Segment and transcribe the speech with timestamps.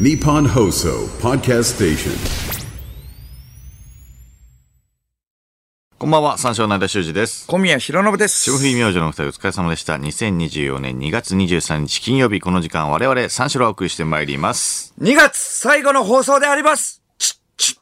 [0.00, 2.12] Nippon Hoso Podcast Station.
[5.98, 7.46] こんばんは、三照の間修二です。
[7.46, 8.44] 小宮弘信です。
[8.44, 9.96] 霜降り明星のお二人お疲れ様でした。
[9.96, 14.94] 2024年2月23日金曜日、この時間我々三四郎をお送りしてまいります。
[14.98, 17.02] 2月最後の放送であります。
[17.18, 17.78] チッチ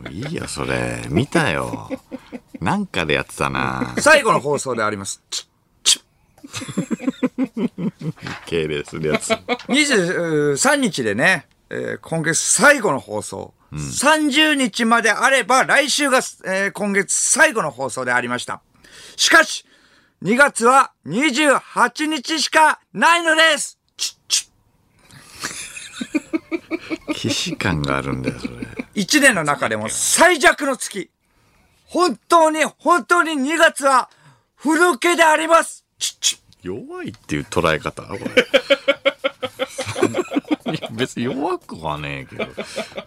[0.00, 1.02] ッいいよ、それ。
[1.10, 1.90] 見たよ。
[2.60, 3.96] なんかでやってたな。
[3.98, 5.20] 最後の放送であります。
[5.28, 5.53] チッ
[8.46, 9.30] 敬礼するやつ。
[9.32, 13.54] 23日でね、えー今月最後の放送。
[13.72, 18.60] 30日まであれば来週が、えー今月最後の放送でありました。
[19.16, 19.64] しかし、
[20.22, 23.78] 2月は28日しかないのです
[27.14, 28.52] 既視感があるんだよ、それ。
[28.94, 31.10] 1年の中でも最弱の月。
[31.86, 34.10] 本当に、本当に2月は、
[34.56, 35.84] ふぬけであります。
[35.98, 38.02] チッチッ弱いっていう捉え方？
[38.02, 38.20] これ。
[40.72, 42.46] い や別に弱くはねえけど。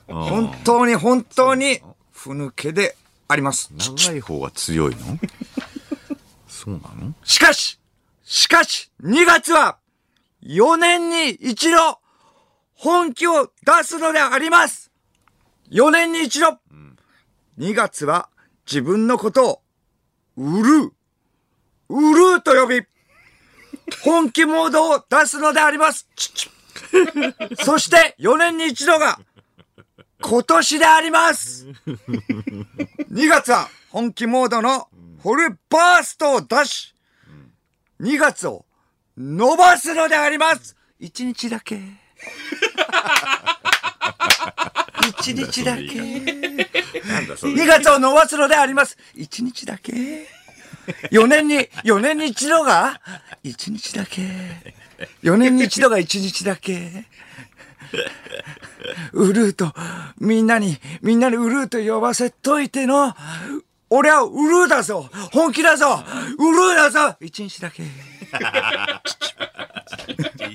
[0.08, 1.82] 本当に本当に、
[2.14, 2.96] ふぬけで
[3.28, 3.72] あります。
[3.78, 5.20] 長い方が強いの？
[6.48, 7.14] そうなの？
[7.24, 7.80] しかし、
[8.24, 9.78] しかし、2月は、
[10.44, 12.00] 4年に一度、
[12.76, 14.92] 本気を出すのであります。
[15.72, 16.60] 4年に一度。
[17.58, 18.30] 2月は、
[18.68, 19.62] 自分のことを、
[20.38, 20.94] 売る、
[21.90, 22.82] 売ると呼び、
[24.04, 26.08] 本気モードを出すのであります。
[27.64, 29.20] そして、4年に一度が、
[30.22, 31.68] 今年であります。
[33.12, 34.88] 2月は本気モードの
[35.22, 36.96] フルバーストを出し、
[38.02, 38.66] 2月を
[39.18, 40.76] 伸ばすのであります。
[41.00, 41.80] 1日だけ。
[45.02, 47.02] 1日だけ。
[47.08, 47.54] なんだそれ。
[47.54, 48.98] 2月を伸ばすのであります。
[49.16, 50.28] 1日だけ。
[51.12, 53.02] 4年に、4年に一度が、
[53.44, 54.22] 1日だけ。
[55.24, 57.06] 4年に一度が1日だけ。
[59.14, 59.74] ウルーと、
[60.20, 63.16] みんなに、みんなにウルーと呼ばせといての、
[63.90, 66.04] 俺はウルーだぞ本気だぞ
[66.38, 67.84] ウルーだぞ !1 日だけ。
[67.84, 67.90] いい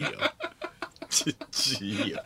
[0.00, 0.10] よ。
[1.08, 2.22] ちっちいよ。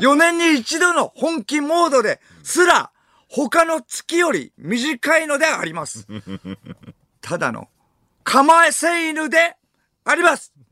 [0.00, 2.90] 4年に一度の本気モードですら、
[3.28, 6.06] 他の月より短いのであります。
[7.20, 7.68] ただの、
[8.24, 9.56] 構えせ犬で
[10.04, 10.52] あります。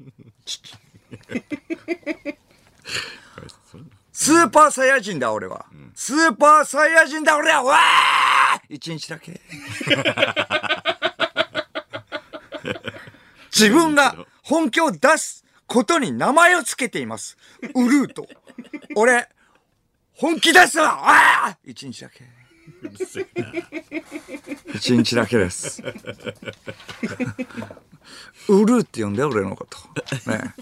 [4.13, 5.67] スーパーサイヤ人だ俺は。
[5.95, 9.41] スーパーサイヤ人だ俺はわー一日だけ。
[13.53, 17.37] 自分が本気を出すことに名前をつけています。
[17.75, 18.27] ウルーと。
[18.95, 19.29] 俺、
[20.15, 22.36] 本気ですわああ一日だけ。
[24.75, 25.83] 一日だけです。
[28.49, 29.79] ウルーって呼んで、俺のこと。
[30.31, 30.55] ね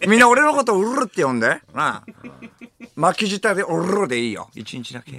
[0.00, 1.60] えみんな俺のことウルーって呼んで。
[1.74, 2.04] なあ。
[2.96, 4.50] 巻き舌でウルーでいいよ。
[4.54, 5.12] 一日だけ。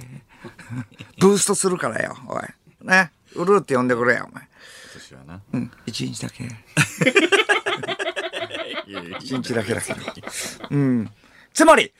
[1.18, 2.42] ブーストするからよ、おい。
[2.82, 3.12] ね。
[3.34, 4.48] ウルーって呼んでくれよ、お前。
[4.98, 5.40] 私はな。
[5.52, 6.44] うん、一日だけ。
[9.20, 9.98] 一日だけだから。
[10.70, 11.10] うん。
[11.54, 11.92] つまり、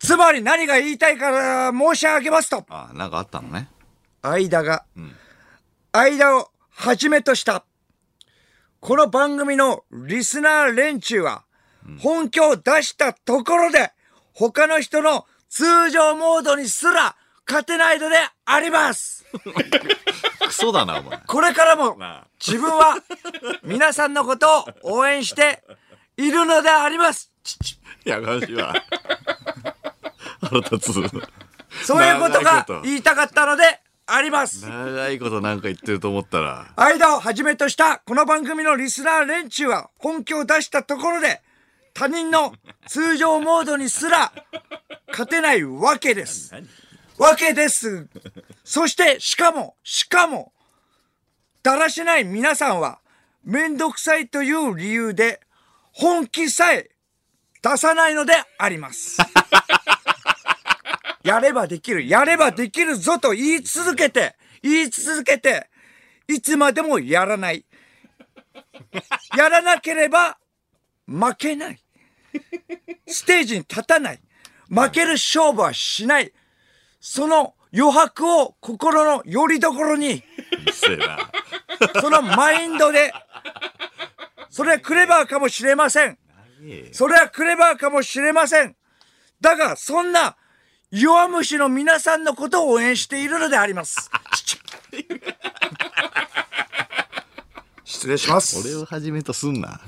[0.00, 3.68] つまり何が言いたいから申し上げますと、あ、なんかあったのね。
[4.22, 4.84] 間が、
[5.92, 7.64] 間をはじめとした、
[8.80, 11.44] この番組のリスナー連中は、
[11.98, 13.92] 本気を出したところで、
[14.32, 17.14] 他の人の通常モードにすら
[17.46, 19.26] 勝てないのであります。
[20.46, 21.18] クソだな、お前。
[21.26, 21.98] これからも
[22.40, 22.96] 自分は
[23.62, 25.62] 皆さんのことを応援して
[26.16, 27.30] いるのであります。
[28.04, 28.74] やがましいわ。
[30.40, 30.92] 腹立つ。
[31.86, 34.66] そういうことが言いたかったのであります。
[34.68, 36.72] 長いことなんか言ってると思ったら。
[36.76, 41.42] 間をはじめとしたこの番組のリスナー連中は本気を出したところで
[41.94, 42.54] 他人の
[42.86, 44.32] 通常モードにすら
[45.08, 46.52] 勝てないわけです。
[47.18, 48.08] わけです。
[48.64, 50.52] そしてしかも、しかも、
[51.62, 53.00] だらしない皆さんは
[53.44, 55.40] めんどくさいという理由で
[55.92, 56.90] 本気さえ
[57.62, 59.18] 出さないのであります。
[61.22, 65.68] やればできる、やればできるぞと言い続けて、言い続けて、
[66.28, 67.64] いつまでもやらない。
[69.36, 70.38] やらなければ
[71.06, 71.82] 負けない。
[73.06, 74.20] ステージに立たない。
[74.68, 76.32] 負ける勝負はしない。
[77.00, 80.22] その余白を心の拠り所に。
[82.00, 83.12] そのマインドで、
[84.48, 86.18] それはクレバーかもしれません。
[86.92, 88.76] それはクレバーかもしれません。
[89.40, 90.36] だが、そんな
[90.92, 94.10] 弱虫の皆さんのことを応援しているのであります。
[97.84, 98.58] 失礼します。
[98.58, 99.80] 俺をはじめとすんな。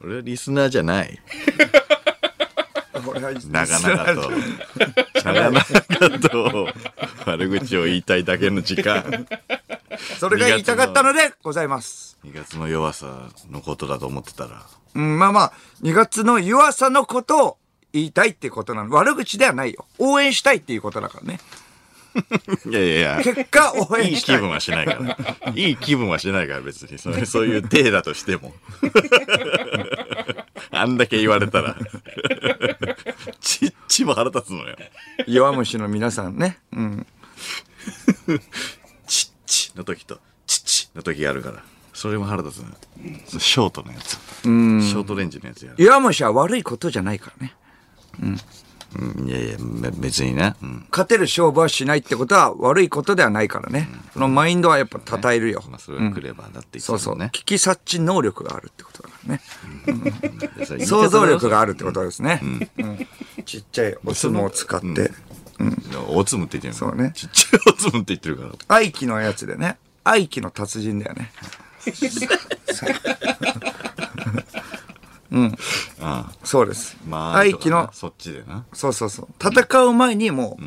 [0.00, 1.20] 俺はリスナーじゃない。
[3.04, 4.30] 俺は長々と、
[5.24, 6.68] 長々と
[7.26, 9.26] 悪口を言いたいだけの時間。
[10.20, 12.16] それが言いたかったのでございます。
[12.24, 14.62] 2月の弱さのことだと思ってたら。
[14.94, 17.56] うん、まあまあ、2月の弱さのことを
[17.92, 18.90] 言いたいってことなの。
[18.94, 19.86] 悪口ではないよ。
[19.98, 21.40] 応援したいっていうことだからね。
[22.66, 23.22] いやいやいや。
[23.22, 24.14] 結果応い援い。
[24.14, 25.52] い気分はしないから。
[25.54, 26.98] いい気分はしないから別に。
[26.98, 28.54] それそういう体だとしても。
[30.70, 31.76] あんだけ言われたら。
[33.40, 34.76] ちっちも腹立つのよ。
[35.26, 36.58] 弱虫の皆さんね。
[36.72, 37.06] うん。
[39.06, 41.62] ちっちの時と、ちっちの時があるから。
[41.94, 42.74] それも腹立つのよ。
[43.38, 44.12] ショートのやつ。
[44.12, 45.82] ショートレンジのやつやる。
[45.82, 47.54] 弱虫は悪いことじゃないからね。
[48.20, 48.36] うん
[49.26, 50.54] いやいや、め別にね。
[50.62, 50.86] うん。
[50.90, 53.88] 勝てる勝負はしないってことは悪いことではないからね。
[54.12, 55.62] そのマインドはやっぱ称えるよ。
[55.70, 57.18] まあ、それはクレバーだって言ってそうそう。
[57.18, 57.30] ね。
[57.32, 60.84] 危機察知能力があるってことだからね。
[60.84, 61.72] 想像力がある。
[61.72, 62.40] るってことですね。
[62.42, 62.68] うん
[63.44, 65.10] ちっちゃいお相撲を使って。
[66.08, 68.50] おつむって言ってるそうねちっちゃいおつむって言ってるから。
[68.68, 69.78] 愛機のやつでね。
[70.04, 71.32] 愛機の達人だよね。
[75.32, 75.56] うん。
[76.44, 76.96] そうです。
[77.08, 78.64] まあ、愛機の、そっちでな。
[78.74, 79.28] そうそうそう。
[79.42, 80.58] 戦う前にも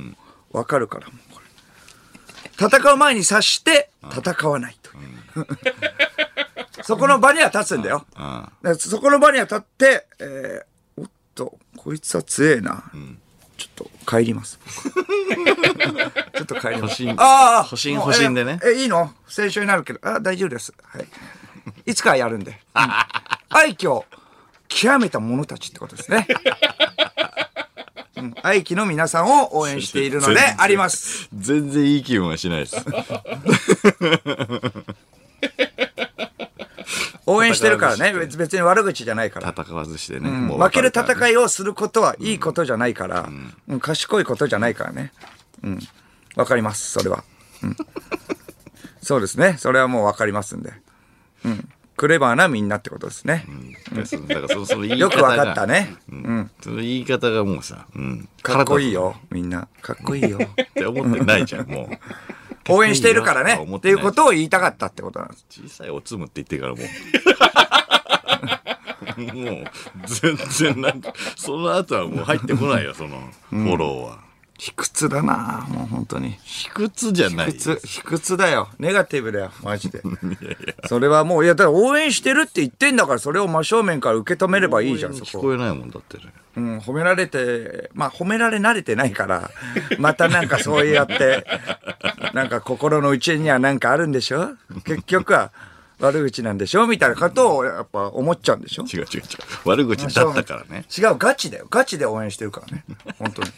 [0.52, 1.08] う、わかるから。
[1.08, 4.94] もうこれ戦う前に察して、戦わないとい
[5.44, 5.48] う。
[6.84, 8.06] そこの場には立つんだよ。
[8.16, 12.84] あでそこの場には立って、えー、おっと、こいつは強えな。
[13.58, 14.60] ちょっと帰ります。
[16.36, 17.04] ちょっと帰ります。
[17.04, 19.14] 保身ああ保身保身でねえ、えいいの？
[19.26, 20.74] 不戦勝になるけど、あ大丈夫です。
[20.84, 21.08] はい。
[21.86, 22.52] いつかやるんで。
[22.52, 22.82] うん
[23.50, 24.06] 愛嬌を
[24.76, 26.28] 極めた者たちってことですね。
[28.18, 31.30] うん愛機の皆さんを応援しているのであります。
[31.34, 32.76] 全然いい気分はしないです。
[37.26, 38.14] 応援してるからね。
[38.14, 39.50] 別別に悪口じゃないから。
[39.58, 40.30] 戦わずしてね。
[40.30, 40.92] もう負けるい。
[40.92, 43.30] 戦いをすることはいいことじゃないから、
[43.68, 45.12] うん賢いことじゃないからね。
[45.64, 45.80] うん。
[46.36, 47.24] わかります、それは。
[47.64, 47.78] うん。
[49.02, 49.56] そうですね。
[49.58, 50.74] それはもうわかりますんで。
[51.46, 51.70] うん。
[51.98, 53.46] クレバーなみんなってことですね。
[54.28, 55.96] だからそその言い方がよくわかったね。
[56.10, 56.52] うん。
[56.62, 58.28] その言い方がもうさ、うん。
[58.42, 59.68] かっこいいよ、みんな。
[59.82, 60.38] かっこいいよ。
[60.40, 61.88] って思ってないじゃん、もう。
[62.68, 63.54] 応援しているからね。
[63.62, 65.46] 思ってないっていうことを言いたかったってことなんです。
[65.50, 66.86] 小さいおつむって言ってからもう。
[69.22, 69.64] もう、
[70.08, 74.25] 全然なんか、その後はもう入ってこないよ、その、フォローは。
[74.58, 76.38] 卑屈だなもう本当に。
[76.44, 77.48] 卑屈じゃない。
[77.48, 78.70] 卑屈、卑屈だよ。
[78.80, 80.02] ネガティブだよ、マジで。
[80.88, 85.26] それはもう、いや、だから応援してるって言ってんだから、それを真正面から受け止めればいいじゃん、そこ。
[85.26, 86.34] 聞こえないもんだってね。
[86.56, 89.52] うん、褒められて、まあ褒められ慣れてないから、
[90.00, 91.46] またなんかそうやって、
[92.34, 94.52] なんか心の内にはなんかあるんでしょ？
[94.86, 95.52] 結局は
[96.00, 96.88] 悪口なんでしょ？
[96.88, 98.84] みたいなことをやっぱ思っちゃうんでしょ？
[98.84, 99.24] 違う違う違う。
[99.66, 100.86] 悪口だったからね。
[100.98, 101.68] 違う、ガチだよ。
[101.70, 102.86] ガチで応援してるからね。
[103.20, 103.50] 本当に。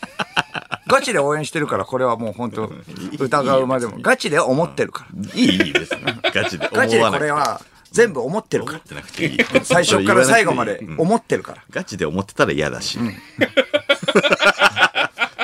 [0.87, 2.71] ガチで応援してるから、これはもう本当
[3.19, 3.97] 疑うまでも。
[3.99, 5.39] ガチで思ってるから。
[5.39, 6.19] いい、いいですね。
[6.33, 6.69] ガチで。
[6.71, 7.61] ガチでこれは
[7.91, 8.87] 全部思ってるから思っ。
[8.87, 9.37] てなくていい。
[9.63, 11.63] 最初から最後までうん思ってるから。
[11.69, 12.99] ガチで思ってたら嫌だし。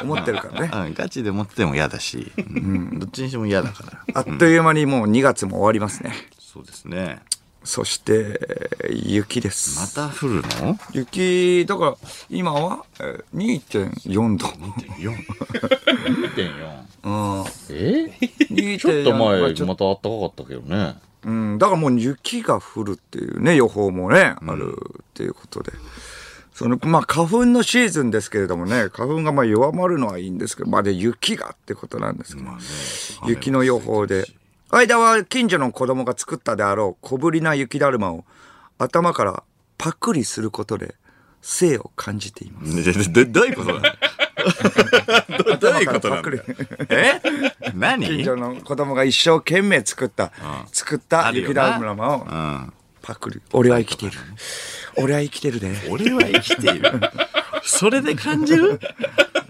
[0.03, 0.69] 思ってるからね。
[0.73, 2.31] うんガチで思ってても嫌だし。
[2.37, 3.99] うんどっちにしても嫌だから。
[4.13, 6.13] あっという間にもう2月も終わりますね。
[6.39, 7.21] そうですね。
[7.63, 9.79] そして、雪です。
[9.97, 10.77] また降るの？
[10.91, 11.95] 雪、だから
[12.29, 14.47] 今はえー2.4度。
[14.47, 15.15] ?4。
[16.35, 16.83] 2.4。
[17.03, 17.09] う
[17.41, 17.45] ん。
[17.69, 18.11] え
[18.51, 20.95] ？2.4ちょっと前また暖かかったけどね。
[21.25, 25.71] うん、だからもう雪が降るっていうね、予報もね、あるっていうことで。
[26.53, 32.49] その、まあ花粉のシーズンですけれどもね、花粉がまあ弱まるのはいいんですけど、まあで雪がってことなんですけど、
[33.25, 34.27] 雪の予報で。
[34.75, 38.25] 間は近所の子供が作ったであろう小ぶりな雪だるまを
[38.77, 39.43] 頭から
[39.77, 40.95] パクリすることで
[41.41, 42.73] 生を感じています。
[42.73, 43.83] ねででどういうことなの？
[45.43, 46.31] どどういうことなの。
[46.89, 47.21] え？
[47.75, 48.05] 何？
[48.07, 50.31] 近所の子供が一生懸命作った、
[50.71, 52.73] 作った雪だるまをうん。
[53.01, 53.41] パクリ。
[53.51, 54.17] 俺は生きている。
[54.95, 55.73] 俺は生きてるで。
[55.89, 56.91] 俺は生きている。
[57.63, 58.79] それで感じる？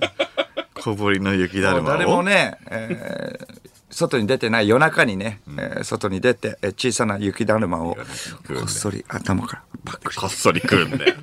[0.75, 1.93] 小堀の雪だるまを。
[1.93, 3.42] 誰もね、えー
[3.93, 8.01] 外に出てない夜中にね、えー外に出て、えー小さな雪だるまをこ
[8.65, 10.15] っそり頭からパクリ。
[10.17, 11.15] こっそり食うんだよ。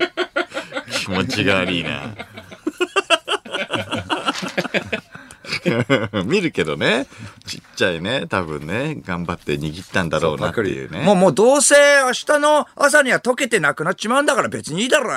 [0.93, 2.15] 気持ちが悪いな。
[6.25, 7.07] 見るけどね、
[7.47, 11.03] ちっちゃいね、多分ね、頑張って握ったんだろうなっていうね。
[11.03, 11.75] もう、もうどうせ
[12.05, 15.11] 明日の朝には溶けてなくなっちまうんだから別にいいだろ。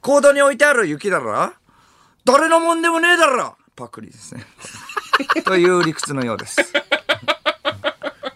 [0.00, 1.52] コードに置いてある雪だろ
[2.24, 4.44] 誰のもんでもねえだろパクリですね。
[5.44, 6.56] という理屈のようです。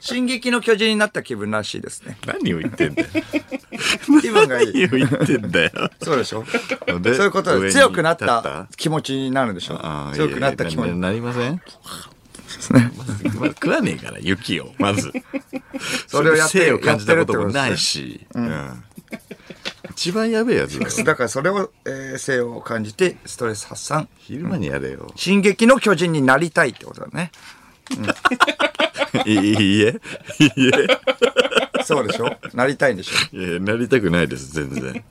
[0.01, 2.19] 進撃の巨人になった気分らしいですね。
[2.27, 3.09] 何を言ってんだよ。
[4.21, 4.73] 気分がいい。
[4.75, 5.71] 何を言ってんだよ。
[6.03, 6.45] そうでしょ？
[6.87, 9.81] そうでいうことで強くなった気持ちになるんでしょ？
[10.15, 10.87] 強くなった気持ち。
[10.87, 11.61] いやいやななりません？
[12.71, 14.75] まず食わねえから、雪を。
[14.79, 15.11] まず。
[16.07, 18.27] それをやって生を感じたこともないし。
[18.35, 18.85] うん。
[19.91, 21.05] 一番やべえやつだよ。
[21.05, 24.09] だからそれを、えー、性を感じてストレス発散。
[24.19, 25.13] 昼間にやれよ。
[25.17, 27.31] 進撃の巨人になりたいってことだね。
[29.27, 30.01] いいえ。
[30.41, 31.83] いいえ。
[31.85, 32.35] そうでしょ？
[32.55, 33.37] なりたいんでしょ？
[33.37, 35.05] いやなりたくないです、全然。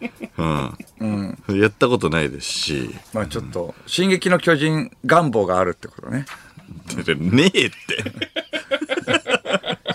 [1.00, 1.38] うん。
[1.60, 2.90] やったことないですし。
[3.14, 6.26] まあちょっと、進撃の巨人願望があるってことね。
[7.18, 7.76] ねえって。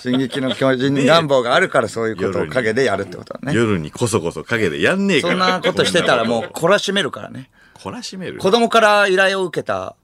[0.00, 3.52] 進撃の巨人願望があるからそういうことを陰でやるってことだね。
[3.54, 5.32] 夜にこそこそ陰でやんねえから。
[5.34, 7.50] そんなことしてたらもう懲らしめるからね。
[7.74, 8.38] 懲らしめる？
[8.38, 9.96] 子供から依頼を受けた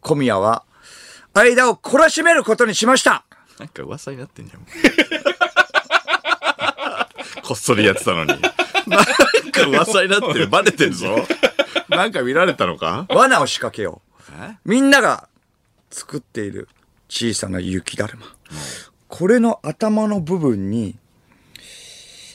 [0.00, 0.64] 小宮は、
[1.34, 3.24] 間を懲らしめることにしました
[3.58, 4.60] なんか噂になってんじゃん。
[7.42, 8.28] こっそりやってたのに。
[8.28, 8.40] なん
[9.52, 10.48] か噂になってる。
[10.48, 11.26] バレてんぞ。
[11.88, 13.06] なんか見られたのか？
[13.08, 14.56] 罠を仕掛けようえ？
[14.64, 15.28] みんなが
[15.90, 16.68] 作っている
[17.08, 18.26] 小さな雪だるま。
[19.08, 20.96] これの頭の部分に、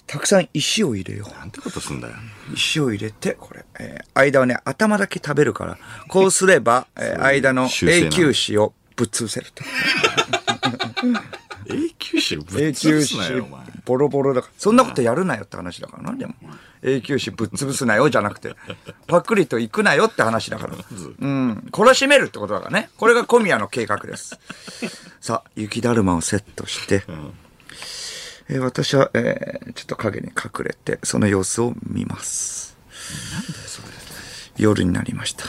[0.07, 1.39] たくさん石を入れよう。
[1.39, 2.13] なんてことすんだよ。
[2.53, 5.77] 石を入れて、これ、えー間はね、頭だけ食べるから、
[6.07, 9.63] こうすれば、えー間の永久歯をぶっ潰せると。
[11.67, 13.65] 永久歯ぶっ永潰久歯すなよ、お前。
[13.85, 14.53] ボロボロだから。
[14.57, 16.35] そんなことやるなよって話だからな、でも。
[16.81, 18.55] 永久歯ぶっ潰すなよじゃなくて、
[19.07, 20.75] パクリと行くなよって話だから。
[20.75, 21.69] うん。
[21.71, 22.89] 懲らしめるってことだからね。
[22.97, 24.37] これが小宮の計画です。
[25.21, 27.03] さあ、雪だるまをセットして、
[28.49, 32.75] えー私は、えーちょっと影に隠れて、その様子を見ます。
[34.57, 35.45] 夜になりました。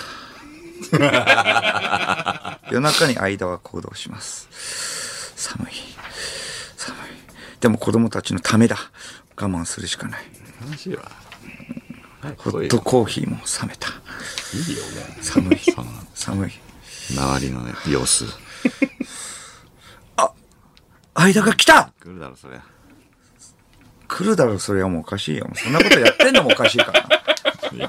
[2.71, 4.49] 夜中に間は行動します。
[5.37, 5.94] 寒い。
[7.65, 8.77] でも子供たちのためだ。
[9.41, 10.21] 我慢するしかない。
[10.61, 11.11] 話は。
[12.37, 13.89] ホットコーヒーも冷めた。
[13.89, 15.25] いいよ、もう。
[15.25, 15.59] 寒い。
[16.15, 16.53] 寒い。
[17.11, 18.27] 周りのね、様子。
[21.15, 22.63] 間が来た来るだろ、そりゃ。
[24.09, 25.49] 来るだろ、それはもうおかしいよ。
[25.55, 27.09] そんなことやってんのもおかしいからな。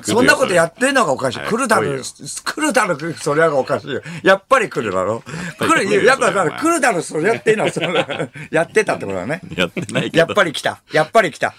[0.03, 1.39] そんなことやってんのがおかしい。
[1.39, 4.01] はい来るだろ、来るだろ、それはがおかしいよ。
[4.23, 5.23] やっぱり来るだろ？
[5.59, 7.69] 来る、やっぱ来るだろ、それやってんのは、
[8.51, 9.41] やってたってことだね。
[9.55, 10.17] やってないけど。
[10.17, 10.81] やっぱり来た。
[10.91, 11.53] やっぱり来た。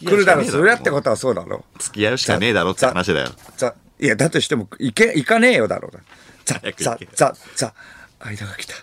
[0.00, 1.64] 来るだろ、それやってことはそうだろ。
[1.78, 3.30] 付き合うしかねえだろって話だよ。
[3.56, 6.02] ざ、いや、だとしても、行け、行かねえよだろうな。
[6.44, 7.74] ざ早、くざ行け、ざ、ざ、
[8.20, 8.74] 間が来た。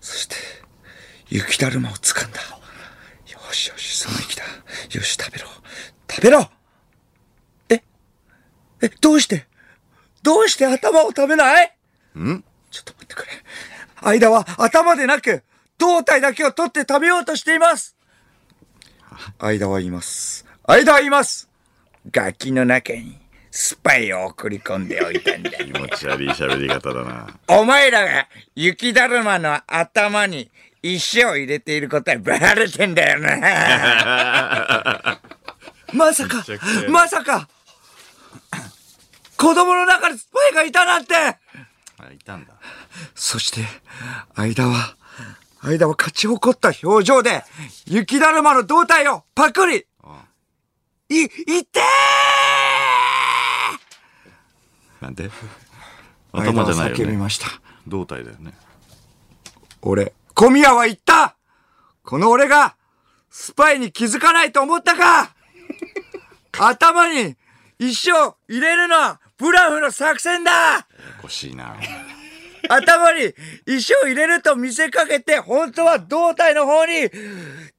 [0.00, 0.36] そして、
[1.28, 2.40] 雪だるまを掴んだ。
[2.40, 4.42] よしよし、その息だ。
[4.90, 5.46] よし、食べろ。
[6.10, 6.61] 食べろえ
[8.82, 9.46] え、どうして？
[10.22, 11.72] どうして頭を食べない？
[12.18, 12.44] ん？
[12.70, 13.32] ちょっと待ってくれ。
[14.02, 15.42] 間は頭でなく、
[15.78, 17.96] 胴体だけを取って食べようとしています。
[19.38, 20.44] 間は言います。
[20.66, 21.48] 間は言います。
[22.10, 23.18] ガキの中に
[23.50, 25.50] スパイを送り込んでおいたんだ。
[25.64, 27.28] 気持ち悪い喋り方だな。
[27.48, 30.50] お前らが雪だるまの頭に
[30.82, 33.36] 石を入れていることはバレてんだよな。
[35.92, 36.44] まさか
[36.88, 37.48] まさか、
[39.42, 41.36] 子供の中にスパイがいたなんてあ、
[42.14, 42.52] いたんだ。
[43.16, 43.62] そして、
[44.36, 44.96] 間は、
[45.62, 47.42] 間は勝ち誇った表情で、
[47.86, 49.84] 雪だるまの胴体をパクリ
[51.08, 51.80] い、いって
[55.00, 55.24] なんで？
[55.24, 55.30] ー
[56.32, 57.04] 頭じゃないよね。
[57.06, 57.48] びました。
[57.88, 58.54] 胴体だよね。
[59.82, 61.34] 俺、小宮は言った
[62.04, 62.76] この俺が、
[63.28, 65.34] スパイに気づかないと思ったか
[66.56, 67.36] 頭に
[67.80, 70.84] 石を入れるのは、ブラフの作戦だやや
[71.20, 71.74] こしいな。
[72.68, 73.34] 頭に
[73.66, 77.10] 石を入れると見せかけて、本当は胴体の方に、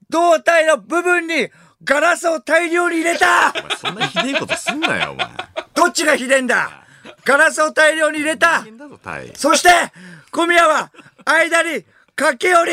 [0.09, 1.47] 胴体の部分に
[1.81, 5.27] ガラスを大量に入れたお前そんなひでえことすんなよ、お前。
[5.73, 6.85] どっちが秘伝だ？
[7.23, 9.31] ガラスを大量に入れた大変だぞ、タイ。
[9.33, 9.69] そして、
[10.31, 10.91] 小宮は、
[11.23, 11.85] 間に
[12.17, 12.71] 駆け寄り、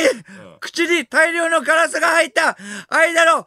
[0.58, 2.56] 口に大量のガラスが入った、
[2.88, 3.46] 間の、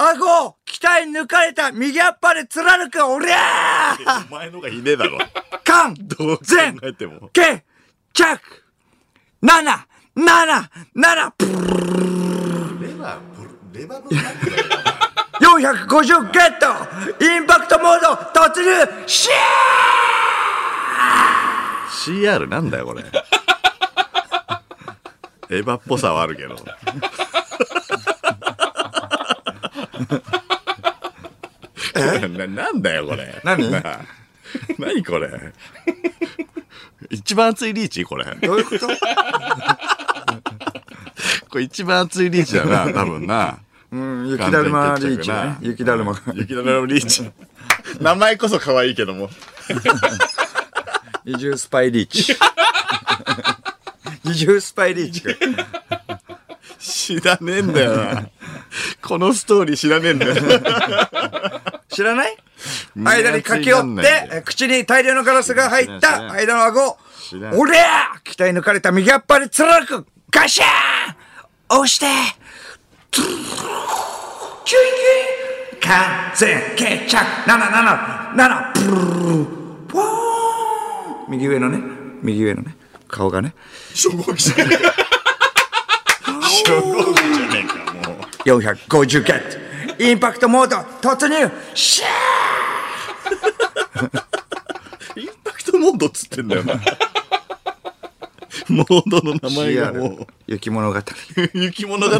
[0.00, 5.18] 顎を鍛え抜かれた右アッパーで貫く、おりゃーお前のがひでえだろ。
[5.64, 7.28] 間どう考全えても。
[7.32, 7.64] け
[8.12, 8.40] 着
[9.42, 11.50] 七七七プル
[12.80, 14.28] レバー、レバーなんだよ。
[15.40, 19.32] 450ゲットインパクトモード突入シェ
[22.22, 23.02] CR なんだよ、これ。
[25.50, 26.54] エヴァっぽさはあるけど。
[32.36, 33.40] ななんだよ、これ。
[33.44, 33.70] 何？
[33.70, 34.00] なあ
[34.78, 35.30] 何これ？
[37.10, 38.04] 一番熱いリーチ？
[38.04, 38.24] これ。
[38.36, 38.88] どういうこと？
[38.88, 38.98] れ
[41.50, 43.58] これ一番熱いリーチだな、多分な。
[43.90, 45.56] うん、雪だるまリーチね。
[45.60, 46.14] 雪だるま。
[46.34, 47.30] 雪だるまリーチ。
[48.00, 49.30] 名前こそ可愛いけども。
[51.24, 52.36] 二重スパイリーチ。
[54.24, 55.30] 二重スパイリーチか。
[56.78, 58.28] 知らねえんだよな。
[59.08, 60.34] このストーリー知らねえんだよ。
[61.88, 62.36] 知らない？
[62.94, 66.98] 間に駆け寄って、口に大量のガラスが入った間の顎を
[67.54, 72.06] おりゃー鍛え抜かれた右アッパーで貫くガシャーン押して
[73.10, 73.44] トゥルルル
[74.66, 74.80] キュイ
[75.72, 78.72] キュイ完全決着 !777!
[78.74, 78.92] プルル
[79.38, 79.46] ル
[79.88, 80.04] ポー
[81.28, 81.80] ン右上のね、
[82.22, 82.76] 右上のね、
[83.08, 83.54] 顔がね、
[83.94, 84.92] 初号機じゃねえか。
[88.44, 96.80] 450ゲットインパクトモード突入シャーインパクトモードっつってんだよな。
[98.68, 100.26] モードの名前がもう。
[100.46, 101.00] 雪物語。
[101.54, 102.16] 雪物語？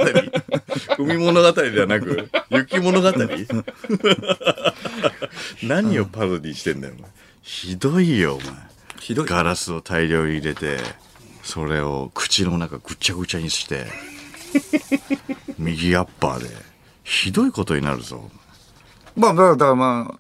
[0.99, 3.13] 海物語ではなく、雪物語？
[5.63, 7.11] 何をパロディしてんだよ、お前。
[7.43, 8.47] ひどいよ、お前。
[8.99, 9.27] ひどい。
[9.27, 10.79] ガラスを大量に入れて、
[11.43, 13.87] それを口の中ぐちゃぐちゃにして、
[15.59, 16.49] 右アッパーで、
[17.05, 18.31] ひどいことになるぞ。
[19.17, 20.19] まあ、だから、まあ、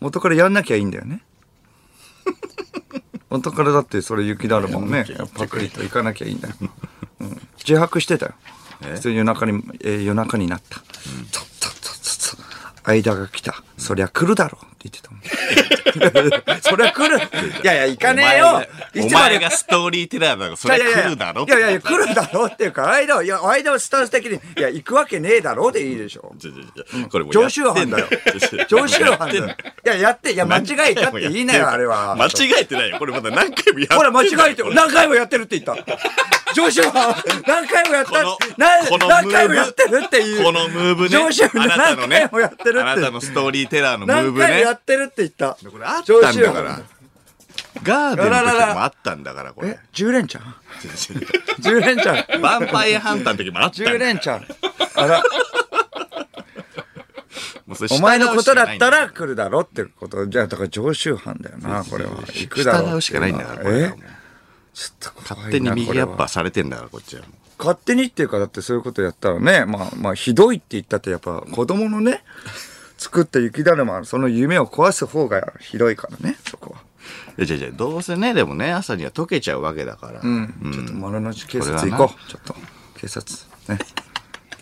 [0.00, 1.22] 元からやんなきゃいいんだよね。
[3.28, 6.54] 元からだってそれ雪だるまをね、パクリと行かなきゃいいんだよ。
[7.20, 8.34] うん、自白してたよ。
[8.80, 10.80] 普通に夜中に、えー夜中になった。
[10.80, 10.84] とっ
[11.32, 12.90] とっとっとっと。
[12.90, 13.62] 間が来た。
[13.76, 15.20] そりゃ来るだろう言ってたもん。
[16.62, 17.18] そりゃ来る。
[17.62, 18.62] いやいや、行かねえよ。
[18.94, 20.56] いおつまで前がストーリーテラーだろ。
[20.56, 21.44] それ来るだろ？
[21.46, 26.32] いやいやいや、来るだろうっていうか、間は、いや、間はスタンス的に、いや、行くわけねえだろうでいいでしょ。
[26.40, 28.66] ちょちょちょこれもう常習犯だよやってんの。
[28.68, 29.46] 常習犯だよ。
[29.46, 29.48] い
[29.84, 32.16] や、やって、いや、間違えたって言いなよ、あれは。
[32.16, 32.98] 間違えてないよ。
[32.98, 35.84] これまだ何回もやってほら、間違えて、何回もやってるって言った。
[36.52, 37.14] 常習犯、
[37.46, 40.44] 何回もやったこの、なこの何回もやってるっていう。
[40.44, 41.08] このムーブね。
[41.10, 42.32] 常習犯あなたのね何回。
[42.32, 42.80] もやってるって。
[42.80, 44.69] あなたのストーリーテラーのムーブね何回もや。
[44.72, 45.56] ってるって言った。
[45.70, 46.80] これあったんだから。
[47.82, 50.54] ガーデンの時もあったんだから、これえ。、10連チャン
[51.60, 52.40] ?10 連チャン。
[52.40, 54.46] ヴァンパイアハンターの時もあったんだ10連チャン。
[54.94, 55.22] あら、
[57.66, 60.26] もうそれお前のことだったら来るだろってこと。
[60.26, 62.12] じゃあ、だから常習犯だよな、これは。
[62.34, 63.98] 行くだろう下直しかないんだから、これえはもう
[64.74, 67.22] ちょっと勝手に右アッパーされてんだから、こっちは。
[67.58, 72.24] 勝手にっていうかだってそういうことやったらねまあまあひどいって言ったってやっぱ子供のね
[73.00, 76.80] 作った雪だるまその夢を壊す方がひどいからねそこは、
[77.38, 80.20] いや、じゃじゃどうせね、でもね、朝には溶けちゃうわけだから。
[80.22, 80.54] うん。
[80.70, 82.30] ちょっと丸の内警察行こう。
[82.30, 82.54] ちょっと。
[82.98, 83.36] 警察
[83.68, 83.78] ね。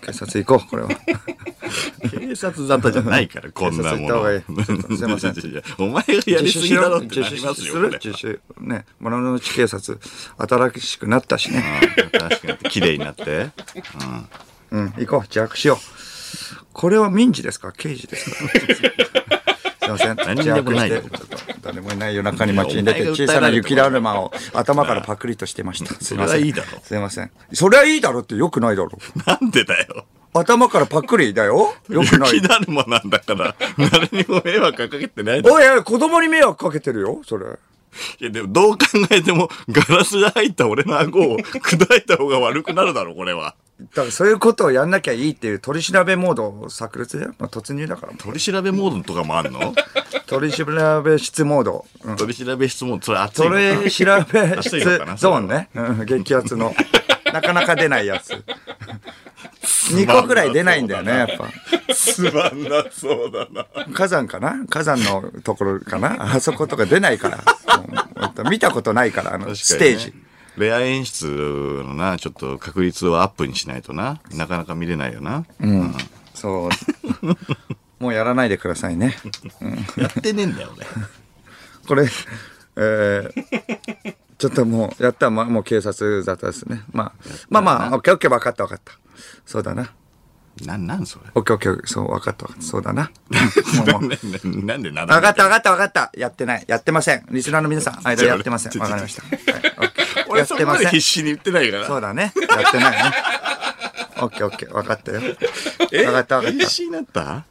[0.00, 0.88] 警察行こうこれは。
[2.10, 3.98] 警察沙汰じゃないから、こんなもの。
[3.98, 4.42] 警察行った方がいい。
[4.42, 5.34] ちょっとすいません。
[5.34, 8.86] いやいやお前がやりすぎだろってなりますよ、これ自首ね。
[9.00, 9.98] 丸の内警察
[10.38, 11.64] 新しくなったしね。
[12.14, 13.50] うん確かに、綺麗になって。
[14.70, 16.17] うん行こう自白しよう
[16.78, 17.72] これは民事ですか？
[17.72, 18.36] 刑事ですか？
[19.82, 20.16] すいません。
[20.16, 20.92] 何でもない
[21.60, 25.92] 誰もいない夜中に街に出て小さな雪だるまを頭からパクリとしてました。
[26.00, 26.36] すいません。
[26.36, 27.30] それはいいだろすいません。
[27.52, 28.92] それはいいだろってよくないだろ。
[29.26, 30.04] なんでだよ。
[30.34, 31.74] 頭からパクリだよ。
[31.88, 32.46] よくない雪。
[32.46, 33.56] だるまなんだから、
[33.90, 37.46] 誰にも迷惑かけてないおいおい、子供に迷惑かけてるよ、それ。
[38.20, 43.56] いや、でもどう考えても、ガラスが入った俺の顎を砕いた方が悪くなるだろ、これは。
[43.80, 47.34] だからそういうことをやんなきゃいいっていう取り調べモードを炸裂だよ。
[47.38, 48.12] まあ、突入だから。
[48.14, 49.72] 取り調べモードとかもあんの？
[50.26, 51.86] 取り調べ室モード。
[52.02, 55.68] うん取り調べ質問、それ熱いの取り調べ室ゾーンね。
[55.74, 56.74] うん、激アツの。
[57.32, 58.32] なかなか出ないやつ。
[59.94, 61.48] 2個くらい出ないんだよね、やっぱ。
[61.94, 63.66] つまんなそうだな。
[63.94, 64.64] 火山かな？
[64.68, 66.34] 火山のところかな？
[66.34, 67.38] あそことか出ないから。
[67.76, 70.14] うん見たことないから、あの、ステージ。
[70.58, 71.26] レア演出
[71.84, 74.20] のな、ちょっと確率をアップにしないとな。
[74.32, 75.44] なかなか見れないよな。
[76.34, 76.70] そう。
[78.02, 79.16] もうやらないでくださいね。
[79.96, 80.86] やってねえんだよ、俺。
[81.88, 82.08] これ、
[82.76, 86.82] えー、ちょっともう、やったら、まあ、もう警察沙汰ですね。
[86.92, 87.12] まあ、
[87.50, 88.92] まあまあ、オッケーオッケー、分かった分かった。
[89.44, 89.90] そうだな。
[90.64, 91.24] なん、なんそれ？
[91.34, 92.68] オッケーオッケー、そう、分かった分かった。
[92.68, 93.10] そうだな。
[93.90, 94.08] もうもう
[94.64, 96.12] ななんでな分かった分かった分かった。
[96.16, 96.64] やってない。
[96.68, 97.26] やってません。
[97.30, 98.72] リスナーの皆さん、間やってません。
[98.72, 99.22] ちょちょわかりました。
[99.82, 99.87] はい
[100.38, 101.00] やってません必。
[101.00, 101.86] 死に言ってないから。
[101.86, 102.32] そうだね。
[102.36, 103.12] やってないね。
[104.20, 104.72] オッケーオッケー。
[104.72, 105.20] 分かったよ。
[105.92, 106.04] え？
[106.04, 107.44] 分かった分かっ必死になった？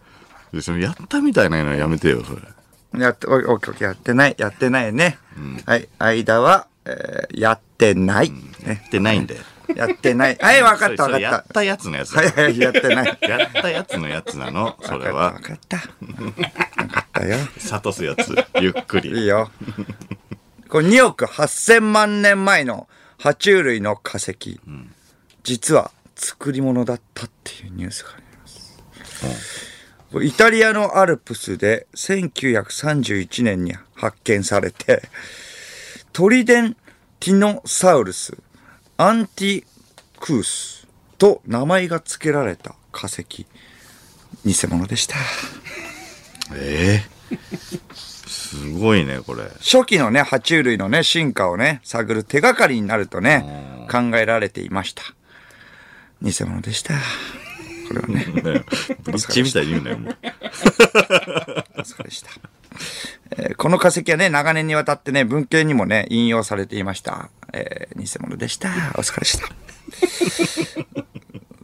[0.53, 2.41] でそのやったみたいなのやめてよ、それ。
[2.41, 2.97] た。
[2.97, 3.87] やって、オッケーオッケー。
[3.87, 4.35] やってない。
[4.37, 5.17] やってないね。
[5.65, 5.89] はい。
[5.99, 8.31] 間は、えーやってない。
[8.31, 8.37] ね。
[8.65, 9.41] やってないんだよ。
[9.75, 10.37] やってない。
[10.39, 11.43] はい、分かったそれそれや分かっ。
[11.43, 12.15] ったたやつのやつ。
[12.15, 13.17] はいはい、やってない。
[13.21, 15.41] やったやつのやつなの、それは分。
[15.43, 15.77] かった。
[15.77, 16.33] 分かっ
[16.75, 16.83] た。
[16.83, 17.37] 分かったよ。
[17.59, 18.33] 諭すやつ。
[18.61, 19.11] ゆっくり。
[19.11, 19.51] いいよ。
[20.69, 24.59] これ2億8000万年前の爬虫類の化石。
[25.43, 28.83] 実は作り物だったっていうニュースがあります。
[30.11, 35.03] これイタリアのアルプスで1931年に発見されて、
[36.13, 36.77] トリデン
[37.19, 38.37] ティノサウルス、
[38.97, 39.65] アンティ
[40.19, 43.45] クースと名前が付けられた化石。
[44.45, 45.15] 偽物でした。
[46.55, 47.37] ええ
[48.27, 49.43] すごいね、これ。
[49.59, 55.03] 初期のね、爬虫類のね、進化をね、探る手がかりになるとね、考えられていました。
[56.21, 56.93] 偽物でした。
[57.87, 58.65] これはね、 ね
[59.03, 60.17] ブリッジみたいに言うなよ、もう。
[61.77, 62.29] お疲れでした。
[63.31, 67.29] えーこの化石はね、長年にわたってね、文献にもね、引用されていました。
[67.53, 68.69] えー偽物でした。
[68.95, 69.47] お疲れでした。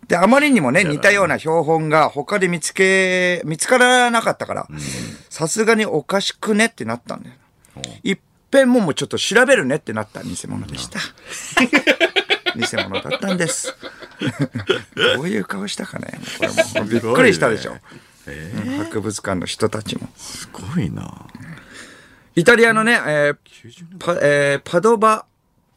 [0.07, 4.67] で、あまりにもね、似たような標本が他で見つけ、見つからなかったから、
[5.29, 7.35] さすがにおかしくねってなったんだよ。
[8.03, 8.17] いっ
[8.51, 10.99] ぺんももうちょっと調べるねってなった偽物でした。
[12.55, 13.75] 偽物だったんです。
[15.15, 16.19] どういう顔したかね。
[16.37, 16.49] これ
[16.81, 17.73] もうびっくりしたでしょ。
[17.73, 17.79] うん
[18.77, 20.07] 博物館の人たちも。
[20.15, 21.25] すごいな。
[22.35, 23.37] イタリアのね、えー
[23.99, 25.25] パえーパドバ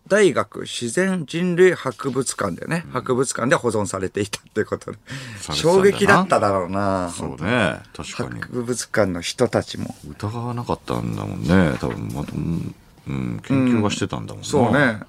[0.08, 4.98] 大学自然人類博物館でね、博物館で保存されていたっていうことで、
[5.52, 7.10] 衝撃だっただろうな。
[7.10, 7.80] そうね。
[7.96, 8.40] 確かに。
[8.40, 9.94] 博物館の人たちも。
[10.08, 11.76] 疑わなかったんだもんね。
[11.80, 12.74] 多分、また、うん、
[13.08, 14.48] うん研究はしてたんだもんな。
[14.48, 14.72] そう。
[14.72, 15.00] ね。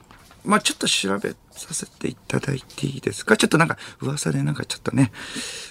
[0.45, 3.35] まあちょっと調べさせていただいていいですか？
[3.35, 5.11] ちょっとなんか噂でなんかちょっとね、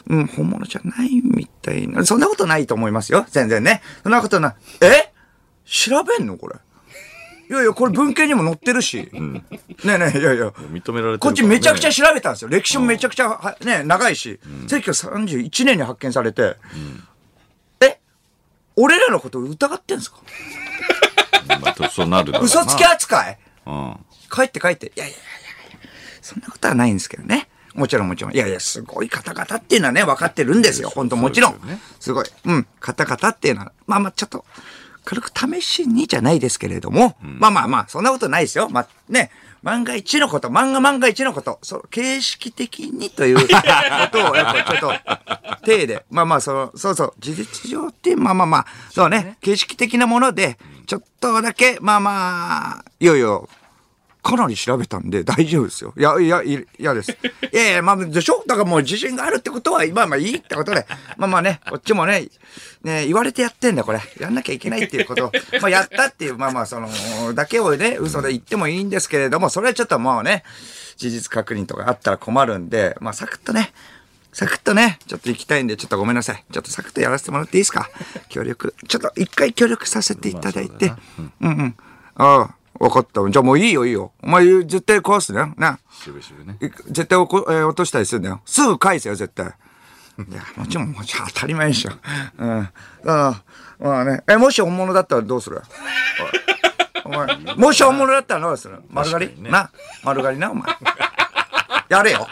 [0.07, 2.05] うん、本物じゃないみたいな。
[2.05, 3.25] そんなことないと思いますよ。
[3.31, 3.81] 全然ね。
[4.03, 4.55] そんなことない。
[4.83, 5.12] え？
[5.65, 6.37] 調べんの？
[6.37, 6.57] これ。
[7.48, 9.09] いやいや、これ文献にも載ってるし。
[9.12, 9.42] ね
[9.85, 10.48] えねえ、いやいや。
[10.48, 12.48] 認められてるこっちめちゃくちゃし調べたんですよ。
[12.48, 14.40] 歴史もめちゃくちゃは、ね、長いし。
[14.66, 16.56] 1931年に発見されて。
[17.80, 17.98] え？
[18.74, 20.18] 俺らのこと疑ってんすか？
[21.61, 23.38] まあ、そうなる嘘つき扱い？
[23.66, 23.96] うん。
[24.30, 24.87] 帰って帰って。
[24.88, 25.20] いやいやいやいや
[26.22, 27.48] そんなことはないんですけどね。
[27.74, 28.35] もちろんもちろん。
[28.35, 30.88] いやいや、すごい方々っていうのはね、分かってるんですよ。
[30.88, 31.61] 本当もちろん。
[32.00, 32.26] すごい。
[32.46, 32.66] うん。
[32.80, 34.46] 方々っていうのは、まあまあちょっと、
[35.07, 38.69] 軽く試しにじゃないですけれども、まあまあまあ、そんなことないですよ。
[38.69, 39.31] まあね、
[39.62, 43.47] 万が一のこと、漫画万が一のこと、そう、形式的にという こ
[44.11, 44.92] とを、やっぱちょっと、
[45.64, 53.49] 体で、まあまあ、その、そうそう、事実上って、まあまあまあ、そうね、形式的なもので、ちょっとだけ、まあまあ、いよいよ、
[54.27, 55.95] かなり調べたんで大丈夫ですよ。
[55.97, 57.12] いや、いや、い嫌です。
[57.12, 57.17] い
[57.57, 58.43] やいや、まあ、でしょ？
[58.45, 60.85] だからもう自信があるってことは、まあまあいいってことで、
[61.17, 62.29] まあまあね、こっちもね、
[62.83, 64.01] ね、言われてやってんだ、これ。
[64.19, 66.89] やんなきゃいけないっていうことを、まあやったっていう、まあまあその、
[67.35, 70.43] だけをね、嘘で言ってもいいんですけれども、それはちょっともうね、
[70.97, 73.73] 事実確認とかあったら困るんで、まあサクッとね、
[74.33, 76.45] サクッとね、ちょっと行きたいんで、ちょっとごめんなさい。
[76.53, 77.89] ちょっとサクッとやらせてもらっていいですか？
[78.29, 78.75] 協力。
[78.89, 80.93] ちょっと一回協力させていただいて。
[81.41, 81.77] うんうん。
[82.17, 83.29] ああ、わかった。
[83.31, 84.12] じゃあもういいよいいよ。
[84.23, 85.53] お前絶対壊すね。
[85.57, 85.79] な。
[85.91, 86.59] 渋々ね。
[86.61, 88.41] い絶対おこ、えー落としたりするんだよ。
[88.45, 89.47] すぐ返せよ、絶対。
[90.29, 91.93] いや、もちろん、もちろん当たり前でしょ。
[92.39, 92.59] うん。
[92.61, 92.71] あ
[93.07, 93.43] あ、
[93.79, 94.23] まあね。
[94.29, 95.61] え、もし本物だったらどうする？
[97.05, 98.81] お前、もし本物だったらどうする？
[98.91, 99.71] 丸刈り、ねな。
[100.03, 100.67] 丸刈りな、お前。
[101.89, 102.27] やれよ。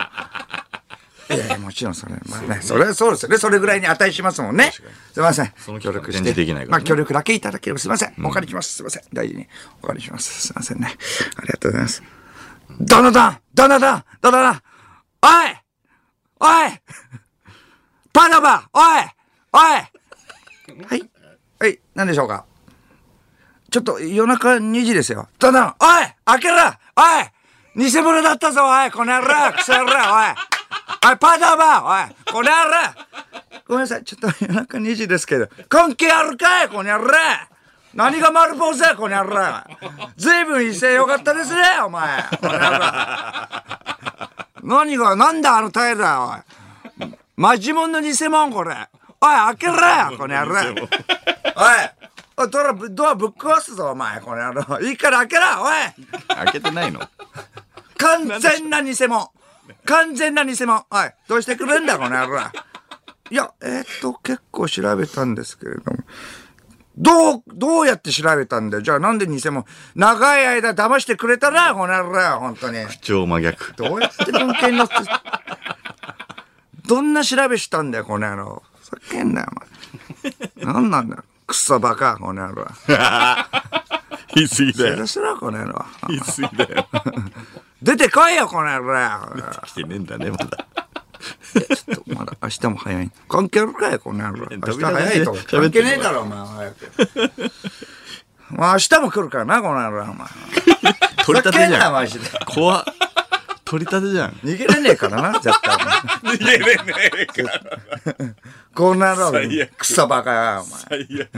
[1.31, 3.39] いやいや、もちろんそれ、まあね、それはそうですよね。
[3.39, 4.73] それぐらいに値しますもんね。
[4.73, 4.83] す
[5.19, 5.53] いません。
[5.57, 6.23] その協力して。
[6.23, 8.15] 展示できないからねまあ、協力だけいただければすいません。
[8.25, 8.75] お借りします。
[8.75, 9.03] すいません。
[9.13, 9.47] 大事に
[9.83, 10.49] お借りします。
[10.49, 10.97] すいませんね。
[11.37, 12.03] ありがとうございます。
[12.81, 14.63] 旦那だ旦那だ旦那だ
[15.23, 15.31] おい
[16.41, 16.73] おい
[18.13, 18.83] パナマおい
[19.53, 19.61] おい
[20.87, 21.11] はい。
[21.61, 21.81] はい。
[21.95, 22.45] 何でしょうか？
[23.71, 25.29] ちょっと夜中2時ですよ。
[25.39, 26.57] 旦那おい開けろ
[26.97, 29.95] おい偽物だったぞおいこの野郎クソ野郎おい
[31.07, 32.95] おいパナマおいこの野郎。
[33.67, 34.05] ごめんなさい。
[34.05, 35.49] ちょっと夜中2時ですけど。
[35.69, 37.13] 関係あるかいこの野郎。
[37.95, 39.39] 何が丸坊主だよこの野郎。
[40.17, 42.23] ずいぶん威勢よかったですねお前。
[42.41, 42.85] この野郎。
[44.63, 46.21] 何が、なんだあの態度だ
[47.01, 47.17] おい。
[47.37, 48.75] マジモンの偽物これ。
[48.75, 48.77] おい、
[49.21, 49.79] 開けろよ
[50.19, 50.55] この野郎。
[50.55, 50.85] おい
[52.37, 54.81] おい、ドアぶドアぶっ壊すぞお前この野郎。
[54.81, 56.35] いいから開けろおい。
[56.35, 57.01] 開けてないの？
[57.99, 59.31] 完全な偽物
[59.87, 62.40] 完全な偽物おい、どうしてくれんだこの野郎
[63.31, 65.98] いや、えーっと、結構調べたんですけれども。
[66.96, 68.83] どう、どうやって調べたんだよ。
[68.83, 69.64] じゃあなんで偽物、
[69.96, 72.79] 長い間騙してくれたな、この野郎、本当に。
[73.00, 73.74] 超真逆。
[73.77, 74.94] どうやって文献に載って、
[76.87, 78.62] どんな調べしたんだよ、この野郎。
[78.81, 79.48] ふざけんなよ、
[80.64, 80.72] お前。
[80.74, 81.24] なんなんだよ。
[81.46, 82.66] クソバカ、この野郎。
[84.35, 84.94] 言い過ぎだよ。
[84.94, 85.85] それすら、この野郎。
[86.09, 86.88] 言い過ぎだよ。
[87.85, 88.94] 出てこいよ、この野郎。
[89.66, 90.66] 来てねえんだね、まだ。
[91.53, 93.11] ちょっとまだ明日も早い。
[93.29, 94.49] 関係あるかい、この野郎。
[94.51, 95.35] 明日早いと。
[95.35, 96.38] 関係ねえだろ、お前。
[96.38, 96.92] 早く。
[98.49, 100.27] まあ明日も来るからな、この野郎、お前。
[101.27, 101.92] 取り立てじゃん。
[101.92, 102.25] マジで。
[102.47, 102.85] 怖っ。
[103.66, 104.31] 取取り立てじゃん。
[104.31, 105.77] 逃げれねえからな、絶対。
[105.77, 106.83] 逃げれね
[107.18, 107.61] えから。
[108.75, 111.07] こんなの最悪、クソバカや、お前。
[111.07, 111.29] 最悪。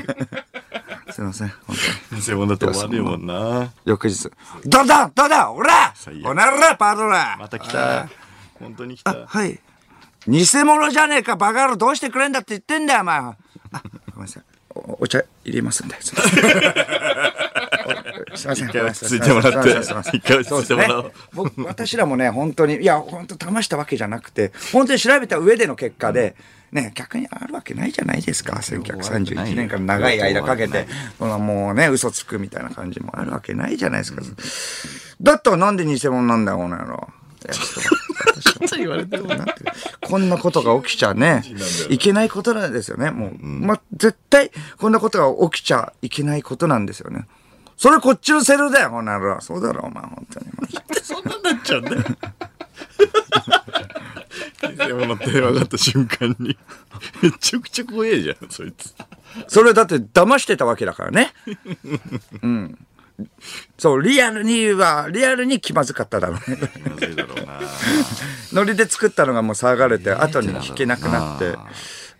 [1.10, 1.76] すいません、本
[2.10, 2.22] 当に。
[2.26, 3.72] 偽物だと悪いもんな。
[3.84, 4.30] 翌日、
[4.64, 8.08] どうだどうだおらおならパドラまた来た。
[8.58, 9.14] 本当に来た。
[9.26, 9.60] はい。
[10.26, 13.18] 偽物じゃねえか、バカ野郎どうしてくれんだって言ってんだよ、お前。
[13.18, 13.36] あ、
[14.12, 14.55] ごめんなさい。
[14.76, 15.96] おお茶入れますんで。
[18.34, 18.68] すいません。
[18.68, 26.36] 一回落ち着いてもらってすいません一回落ち着いてもらおうそですね僕私らもね、本当に、いや、本当騙したわけじゃなくて、本当に調べた上での結果で、
[26.72, 28.56] ね、逆にあるわけないじゃないですか。
[28.56, 30.86] 1931年から長い間かけて、
[31.18, 34.22] そのもうね、嘘つくみたいな感じもあるわけないじゃないですか。
[35.20, 37.08] だったらなんで偽物なんだよ、この野郎。
[38.36, 39.54] いやちょっと言われてもなんて
[40.02, 41.42] こんなことが起きちゃね、
[41.88, 43.10] いけないことなんですよね。
[43.10, 47.26] もう、ま、絶対、こんなことが起きちゃいけないことなんですよね。
[47.76, 49.40] それこっちのセルだよ、この野郎。
[49.40, 50.46] そうだろ、お前、本当に。
[51.02, 52.02] そんなんなっちゃうんだよ。
[54.62, 56.56] 偽物って分かった瞬間に。
[57.22, 58.94] めちゃくちゃ怖えじゃん、そいつ。
[59.48, 61.32] それだって騙してたわけだからね。
[62.42, 62.85] うん。
[63.78, 66.58] そう、リアルには、リアルに気まずかっただろうね。
[66.90, 67.60] まずいだろうな。
[68.52, 71.56] ノリで作ったのがもう騒がれて、後に聞けなくなって、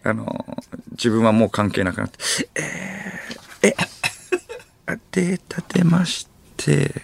[0.04, 0.46] あの、
[0.92, 2.18] 自分はもう関係なくなって、
[2.54, 3.76] えー、え、
[4.87, 7.02] あ出立てまして、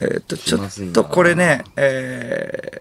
[0.00, 2.80] えっ、と、ちょっとこれね、え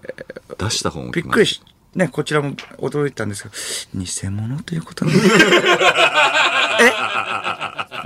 [0.57, 1.61] 出した方もー、びっくりし、
[1.95, 3.55] ね、こちらも驚いたんですけど、
[3.95, 5.27] 偽物ということなんです
[6.79, 6.91] え？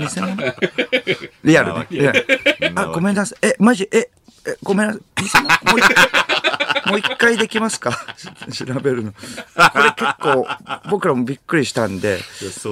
[0.08, 0.36] 偽物？
[1.44, 1.88] リアルね。
[1.92, 2.26] リアル
[2.76, 3.48] あ、ごめんなさい。
[3.48, 4.10] え、マジ、え、
[4.48, 5.00] えごめんなさ
[5.40, 5.44] い。
[5.44, 6.10] もう一回、
[6.92, 7.92] もう一回できますか？
[8.52, 9.12] 調べるの。
[9.12, 9.18] こ
[9.80, 10.48] れ結構、
[10.90, 12.20] 僕らもびっくりしたんで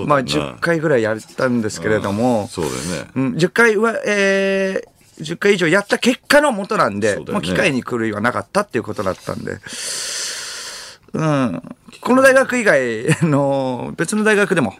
[0.05, 3.11] まあ10回ぐらいやったんですけれども、そうだよね。
[3.15, 9.59] うん、10回は、えー、10回以上やった結果のもとなんで、ねもう機会に狂いはなかったっていうことだったんで、
[11.13, 11.61] うん。
[12.01, 12.79] この大学以外
[13.27, 14.75] の別の大学でも、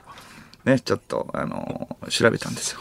[0.65, 2.79] ね、ちょっと、あの、調べたんですよ。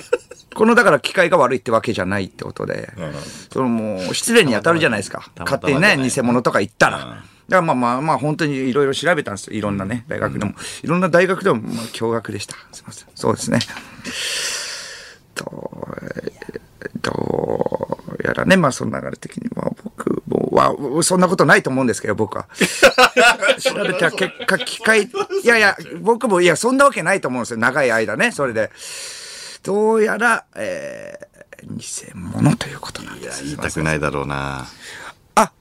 [0.54, 2.92] この、だから機械が悪いってわけじゃないってことで、
[3.52, 5.30] そのもう失礼に当たるじゃないですか。
[5.38, 7.04] 勝手にね、偽物とか言ったら。
[7.04, 9.54] うんだからまあまあまあ本当にいろいろ調べたんですよ。
[9.54, 10.54] いろんなね、大学でも。
[10.84, 12.54] いろんな大学でも、まあ、驚愕でした。
[12.70, 13.08] すいません。
[13.16, 13.58] そうですね。
[15.34, 16.60] と、えー
[17.02, 20.19] どうやらね、まあその流れ的には僕も
[20.50, 22.48] は、そんなことないと思うんですけど、僕は。
[23.58, 27.58] 調べた結果、機械、いやいや、僕も、いや、そんなわけないと思うんですよ。
[27.58, 28.70] 長い間ね、それで。
[29.62, 33.44] どうやら、えー、偽物ということなんいや、です。
[33.44, 34.66] 言いたくないだろうな。
[35.34, 35.52] あ、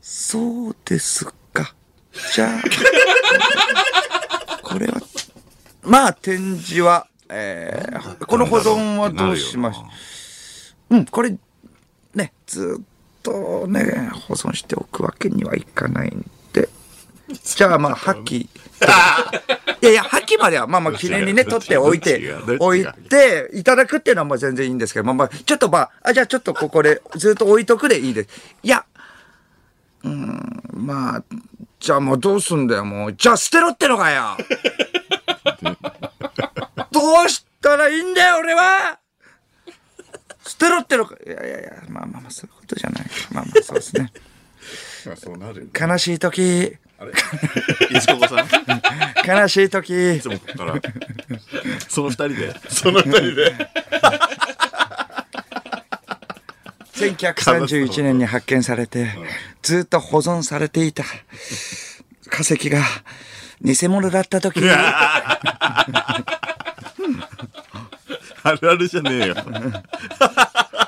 [0.00, 1.74] そうですか。
[2.34, 2.62] じゃあ、
[4.62, 5.00] これは、
[5.82, 9.80] まあ展示は、えー、この保存はどうしまし
[10.90, 11.36] うん、これ、
[12.14, 12.84] ね、ずっ
[13.26, 16.68] とね、保存しておくわけにはいかないんで、
[17.42, 18.46] じゃあまあ、破棄。
[19.82, 22.20] いやいや、破棄までは、まあまあ、記念にね、取っておいて
[22.60, 28.28] 置いて、いただくっていうのはまあ全然いいんですけど、まあまあ、ちょっとまあ、あ、じゃあちょっとここでずっと置いとくでいいです。
[28.62, 28.84] いや、
[30.04, 31.24] うーん、まあ、
[31.80, 33.14] じゃあもうどうすんだよ、もう。
[33.14, 34.36] じゃあ捨てろってのかよ
[36.92, 39.00] どうしたらいいんだよ、俺は
[40.44, 41.16] 捨てろってのか。
[41.26, 43.06] いやいやいや、まあまあまあ、そことじゃない。
[43.32, 44.12] まあまあ、そうですね。
[45.16, 45.70] そうなる。
[45.78, 47.12] 悲しい時、あれ？
[47.12, 48.38] いつここさん？
[48.38, 48.42] い
[49.26, 50.74] 悲しい時つ、もから。
[51.88, 52.54] その二人で？
[52.68, 53.54] その二人で
[56.96, 59.10] ？1931年に発見されて、
[59.62, 61.04] ずっと保存されていた
[62.30, 62.80] 化石が
[63.62, 64.60] 偽物だった時、
[68.46, 69.34] あるあるじゃねえよ。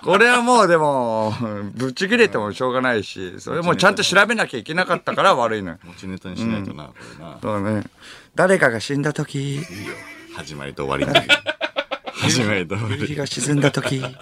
[0.04, 1.34] これはもうでも、
[1.74, 5.78] ぶっちぎれてもしょうがないし、それもちゃんと調べなきゃいけなかったから悪いのよ。
[5.84, 7.38] 持ちネタにしないとな、これな。
[7.42, 7.82] そうね。
[8.34, 9.64] 誰かが死んだ時、いいよ。
[10.36, 11.28] 始まりと終わりに。
[12.12, 13.00] 始まりと終わり。
[13.00, 14.00] 夕日が沈んだ時、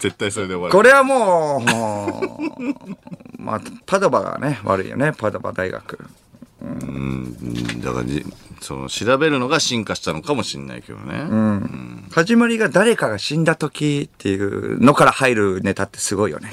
[0.00, 0.72] 絶対それで終わる。
[0.72, 2.62] これはもう、もう
[3.38, 5.98] まあ、パドバがね、悪いよね、パドバ大学。
[6.62, 8.24] うんだからじ
[8.62, 11.26] その調べるのが進化したのかもしれないけどね、
[12.10, 16.50] 始まりが誰かが死んだ時っていうのから入るネタってすごいよね。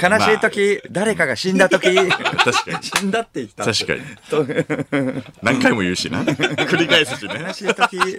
[0.00, 2.82] 悲しい時、誰かが死んだ時、確かに。
[2.82, 3.64] 死んだって言った。
[3.64, 4.02] 確かに。
[5.42, 6.22] 何回も言うしな。
[6.24, 7.40] 繰り返すしね。
[7.40, 7.98] 悲しい時。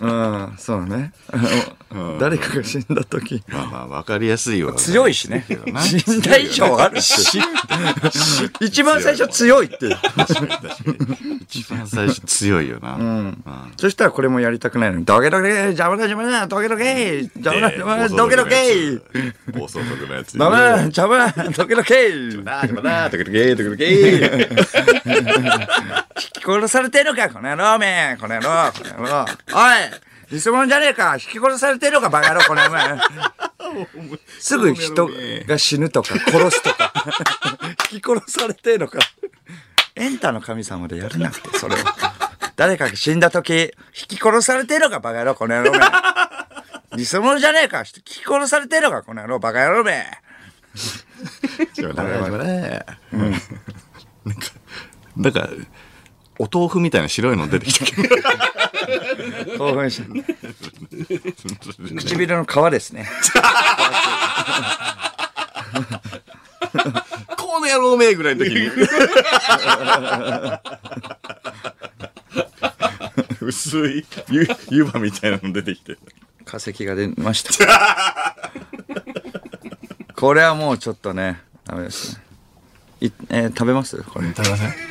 [0.00, 1.12] うん、そうね。
[2.20, 3.42] 誰かが死んだ時。
[3.48, 4.72] まあまあ、わかりやすいわ。
[4.74, 5.44] 強いしね。
[5.80, 7.40] 死んだ以上あるし。
[8.60, 9.96] 一番最初強いって。
[11.42, 12.94] 一番最初強いよな。
[12.94, 13.44] うん。
[13.76, 19.00] そしたらこれもやりたくないのに、ドケドケ邪魔だ邪魔だドケドケ邪魔だ邪魔だドケドケ
[19.52, 20.38] 暴走族のやつ。
[20.38, 22.10] ダメだ邪魔だドケドケ
[22.44, 23.84] なあ、でもなあ、ドキドキ、ドキドキ。
[26.20, 31.14] 引き殺されてんのかこの野郎めこの野郎この野郎おい偽物じゃねえか。
[31.14, 32.98] 引き殺されてんのかバカ野郎この野郎。
[34.38, 35.08] すぐ人
[35.46, 36.92] が死ぬとか殺すとか。
[37.90, 38.98] 引き殺されてんのか。
[39.96, 41.74] エンタの神様でやれなくてそれ。
[41.74, 41.78] を
[42.54, 43.72] 誰かが死んだ時
[44.08, 45.78] 引き殺されてんのかバカ野郎この野郎め
[46.96, 47.80] 偽物じゃねえか。
[47.80, 50.04] 引き殺されてんのかこの野郎バカ野郎め
[51.74, 53.32] でもなでもねなん。
[53.32, 53.40] か、
[55.16, 55.48] なんか、
[56.40, 58.16] お豆腐みたいな白いの出てきたけど。
[59.58, 60.06] 興奮した
[62.00, 63.06] 唇の皮ですね
[67.36, 68.70] この野郎めえぐらいの時に。
[73.42, 75.98] 薄い湯湯葉みたいなの出てきて。
[76.46, 78.34] 化石が出ました。
[80.16, 82.22] これはもうちょっとね、ダメですね。
[83.02, 84.02] いえー食べます？
[84.04, 84.28] これ。
[84.28, 84.89] 食べません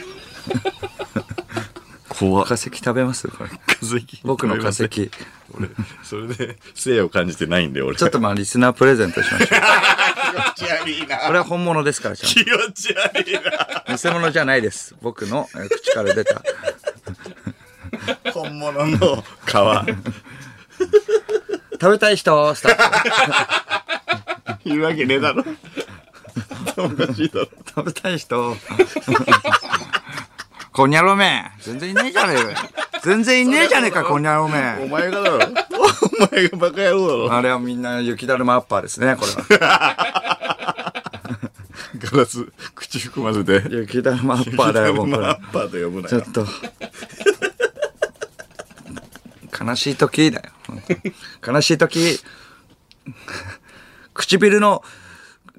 [2.20, 3.28] 怖っ化石食べます？
[3.30, 3.46] 化
[3.82, 4.90] 石僕の化石。
[4.90, 5.10] ち
[5.58, 5.70] 俺
[6.04, 9.50] それで生を感じてないんで俺ょっとまあリスナープレゼントしましょう。
[10.58, 13.40] 気持ち悪いなこれは本物ですから、ちゃん気持ち悪いな
[13.98, 14.10] と。
[14.10, 14.96] 偽物じゃないです。
[15.02, 16.42] 僕のえー口から出た。
[18.34, 19.52] 本物の皮
[21.82, 22.54] 食べたい人？
[22.56, 24.70] スタッフ。
[24.70, 25.44] いるわけねえだろ
[26.78, 28.56] おかしいだろ食べたい人？
[30.72, 32.48] こんにゃろめ全然いねえじゃねえよ。
[33.04, 39.96] 全然いねえじゃねえか、こんにゃろおめ前がだろお前がバカ野郎だろあれはみんな雪だるまアッパーですね、これは。
[41.98, 45.38] ガラス口含ませて雪だるまアッパーだよ、僕マら。
[45.38, 46.46] ッパーと呼ぶなよちょっと。
[49.66, 50.44] 悲しい時だよ。
[51.46, 52.20] 悲しい時、
[54.14, 54.84] 唇の、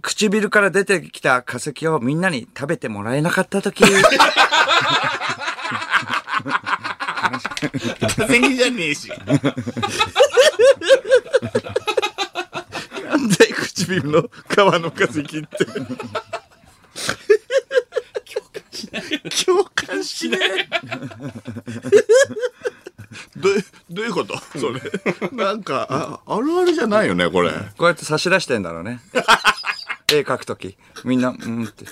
[0.02, 3.88] 唇から出てきた化石をみんなに食べてもらえなかった時、化
[8.26, 9.08] 石じゃねえし。
[13.08, 15.48] なんで唇の皮の化石って。
[19.44, 20.40] 共感しない。
[23.36, 24.36] どうどういうこと？
[24.58, 24.80] それ。
[25.32, 27.50] なんかああるあるじゃないよねこれ。
[27.50, 29.00] こうやって差し出してんだろうね。
[30.12, 31.84] 絵描くとき、みんな、うんって。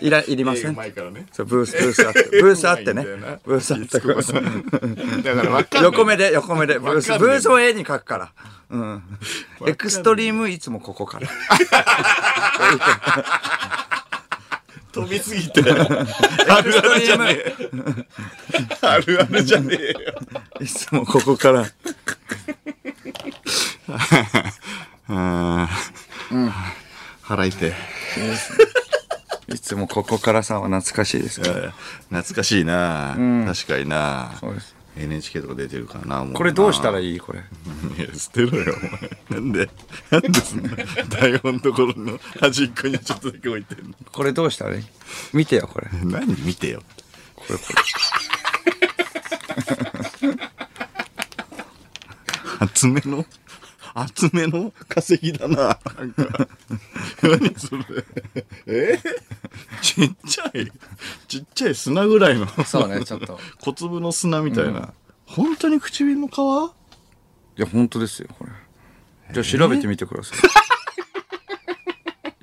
[0.00, 0.74] いら、いりません。
[0.74, 2.28] 前からねそう、ブース、ブースあって。
[2.42, 3.04] ブースあってね。
[3.44, 3.98] ブースあって。
[5.22, 8.32] だから分か横目で、横目で、ブース、ブースを絵に描くから。
[8.70, 9.02] うん。
[9.66, 11.28] エクストリームいつもここから。
[14.92, 15.82] 飛びすぎてある
[16.48, 17.52] あるじゃねえ
[18.80, 19.94] あるあるじゃねえよ
[20.60, 21.66] いつもここから。
[25.08, 25.68] うん
[27.24, 27.72] 腹痛い。
[29.54, 31.54] いつもここからさんは懐かしいですけど。
[32.10, 34.32] 懐かしいな、確かにな。
[34.40, 34.74] そうです。
[34.96, 37.16] NHK とか出てるからなもこれどうしたらいい？
[37.16, 37.40] いこれ。
[37.98, 38.76] いや捨てろよ
[39.30, 39.40] お前。
[39.40, 39.68] なんで
[40.10, 40.70] なんでそんな
[41.08, 43.94] 台本のところの端っこにちょっとだけ置いてんの？
[44.12, 44.84] これどうしたらいい？
[45.32, 45.88] 見てよ、これ。
[46.04, 46.82] 何見てよ。
[47.34, 47.64] これ、こ
[52.60, 53.26] 厚めの？
[53.94, 56.48] 厚めの化石だななんか
[57.22, 57.84] 何それ
[58.66, 58.98] え？
[59.80, 60.70] ちっちゃい
[61.28, 62.64] ちっちゃい砂ぐらいのれ。
[62.64, 63.38] そうね、ちょっと。
[63.60, 64.92] 小粒の砂みたいな、
[65.26, 66.32] 本当に唇の皮？
[67.56, 68.50] いや、本当ですよ、これ。
[69.32, 70.38] じゃあ調べてみてください。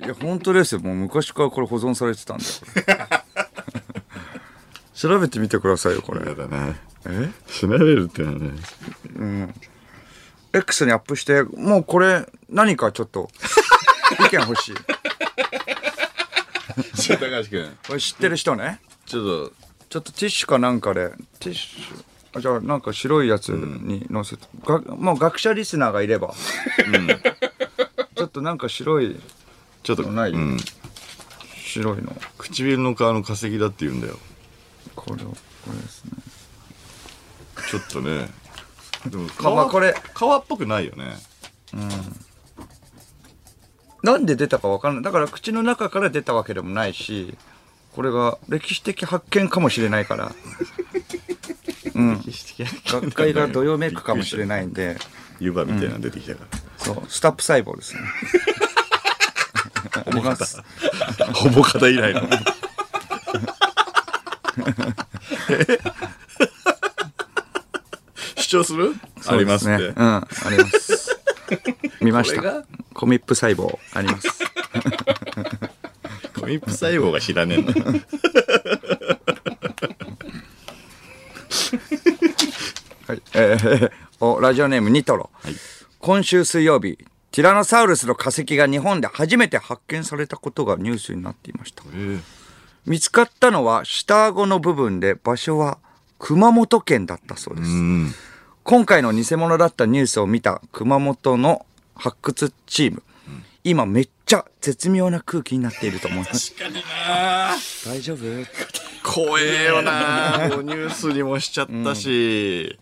[0.04, 0.80] いや、本当ですよ。
[0.80, 2.50] もう昔からこれ保存されてたんだよ。
[4.94, 6.26] 調べてみてくださいよ、これ。
[6.26, 6.74] やだな
[7.06, 7.30] え？
[7.46, 8.52] 調べるってのはね
[10.52, 13.30] X にアップして、もうこれ、何かちょっと、
[14.26, 14.74] 意見欲しい。
[16.96, 17.76] ちょ高橋君。
[17.86, 18.80] これ知ってる人ね。
[19.06, 19.52] ちょっと。
[19.88, 22.04] ちょっとティッシュかなんかで、ティッシュ、
[22.34, 26.34] あじゃあなんか白いやつに乗せて、がもう学者リスナーがいれば、
[28.14, 29.20] ちょっとなんか白い、
[29.82, 30.30] ちょっとない。
[30.30, 30.58] うん、
[31.56, 32.16] 白いの。
[32.38, 34.18] 唇の皮の化石だって言うんだよ。
[34.96, 35.36] これを、こ
[35.68, 36.12] れですね。
[37.68, 38.28] ちょっとね
[39.06, 39.28] でも
[39.68, 41.16] これ皮っぽくないよね
[44.02, 45.04] なんで出たかわかんない。
[45.04, 47.38] だから口の中から出たわけでもないし、
[47.94, 50.32] これが歴史的発見かもしれないから。
[51.94, 54.98] 歴史的な学会がどよめくかもしれないんで、
[55.38, 56.58] 湯葉みたいなの出てきたから。
[56.78, 58.00] そう、スタップ細胞ですね。
[60.04, 60.60] あります。
[61.34, 62.22] ほぼ肩以来の。
[65.48, 65.91] 主
[68.52, 68.94] 張する？
[69.26, 69.68] あります。
[69.68, 71.18] ねうん、あります。
[72.00, 72.64] 見ました。
[72.94, 74.28] コミップ細胞あります。
[76.38, 77.72] コミップ細胞が知らねえんだ。
[83.08, 83.22] はい。
[83.34, 83.90] えー、
[84.20, 85.30] お、ラジオネームニトロ。
[85.98, 86.96] 今週水曜日、
[87.30, 91.82] ティラノサウルスの化石が日本で初めて発見されたことがニュースになっていました。
[92.86, 95.78] 見つかったのは下顎の部分で場所は
[96.18, 97.68] 熊本県だったそうです。
[98.64, 98.70] うん。
[98.70, 103.02] 今回の偽物だったニュースを見た熊本の発掘チーム。
[103.64, 106.52] 今めっちゃ絶妙な空気になっていると思います。
[106.54, 107.54] 確かにな
[107.86, 108.18] 大丈夫？
[109.04, 112.76] 怖えよな ニュースにもしちゃったし、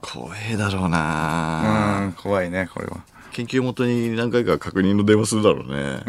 [0.00, 2.98] 怖えだろううな、ん、怖いね、これは。
[3.32, 6.02] 研究元に何回か確認の電話するだろうね。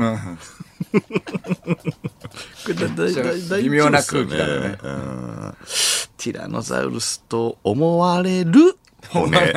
[0.95, 5.53] これだだだだ微妙な空気だよねうん
[6.17, 8.77] ティラノサウルスと思われる
[9.09, 9.37] 骨。
[9.37, 9.53] って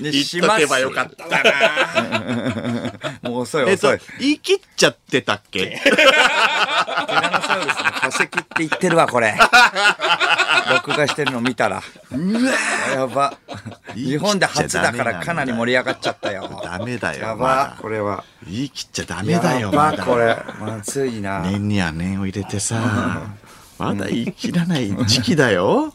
[0.00, 1.42] 言っとけばよかったな。
[3.30, 5.60] もう遅いえっと遅い。、言い切っちゃってたっけ？
[5.82, 9.34] ティラノサウルスの化石って言ってるわ、これ。
[10.70, 11.82] 録画してるの見たら。
[12.94, 13.34] やば。
[13.94, 16.60] 日本で初だからかなり盛り上がっちゃったよ。
[16.64, 17.20] ダメだよ。
[17.20, 17.76] やまばだ。
[17.80, 18.24] これは。
[18.46, 20.04] 言い切っちゃダメだよ、まだ。
[20.04, 20.36] これ。
[20.60, 21.40] まずいな。
[21.40, 23.22] 念には念を入れてさ、
[23.78, 25.92] まだ言い切らない時期だよ。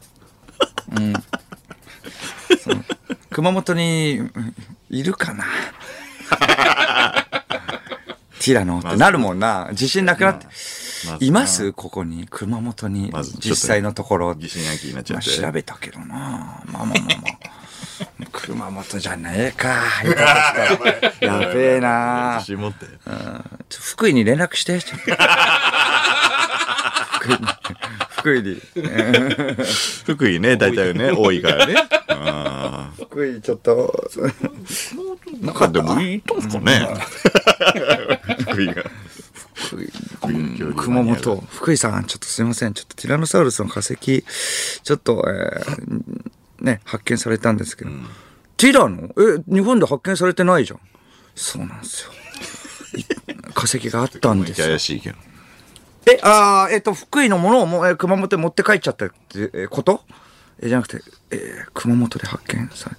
[3.29, 4.55] 熊本にうん
[4.89, 5.45] いるかな？
[8.39, 9.67] ティラノってなるもんな。
[9.71, 10.45] 自信なくなって。
[11.07, 11.73] まずいます？
[11.73, 12.25] ここに？
[12.29, 13.11] 熊本に？
[13.39, 14.33] 実際のところ。
[14.35, 15.29] 疑心暗鬼になっちゃまあ、って。
[15.41, 16.05] 調べたけどな。
[16.05, 17.51] まあまあまあまあ。
[18.31, 19.69] 熊本じゃねえか。
[20.03, 22.45] よかったやべえな自。
[22.47, 22.87] 信持って。
[23.79, 24.81] 福井に連絡して。
[24.81, 25.05] ちょっと
[27.19, 27.37] 福井に。
[28.21, 28.61] 福井に。
[30.05, 31.75] 福井ね、大体ね、多いからね。
[32.07, 34.09] あ 福井ちょっと。
[34.15, 36.87] ーなんかでもいいとんすかね。
[38.49, 38.83] 福井が。
[40.75, 41.43] 熊本。
[41.49, 42.73] 福井さん、ちょっとすいません。
[42.73, 47.91] ちょっとティラノサウルスの化石、ちょっと、えーね、発見されたんですけど。
[48.57, 49.09] ティラノ？
[49.17, 50.79] え、日本で発見されてないじゃん。
[51.35, 52.11] そうなんですよ。
[52.99, 53.05] い
[53.53, 54.79] 化石があったんですよ怪。
[54.79, 55.17] しいけど。
[56.07, 60.01] え、あえっ、と、福井のものをも、えー熊本に持って帰っちゃったって、えこと？
[60.59, 62.95] えじゃなくて、え熊本で発見され、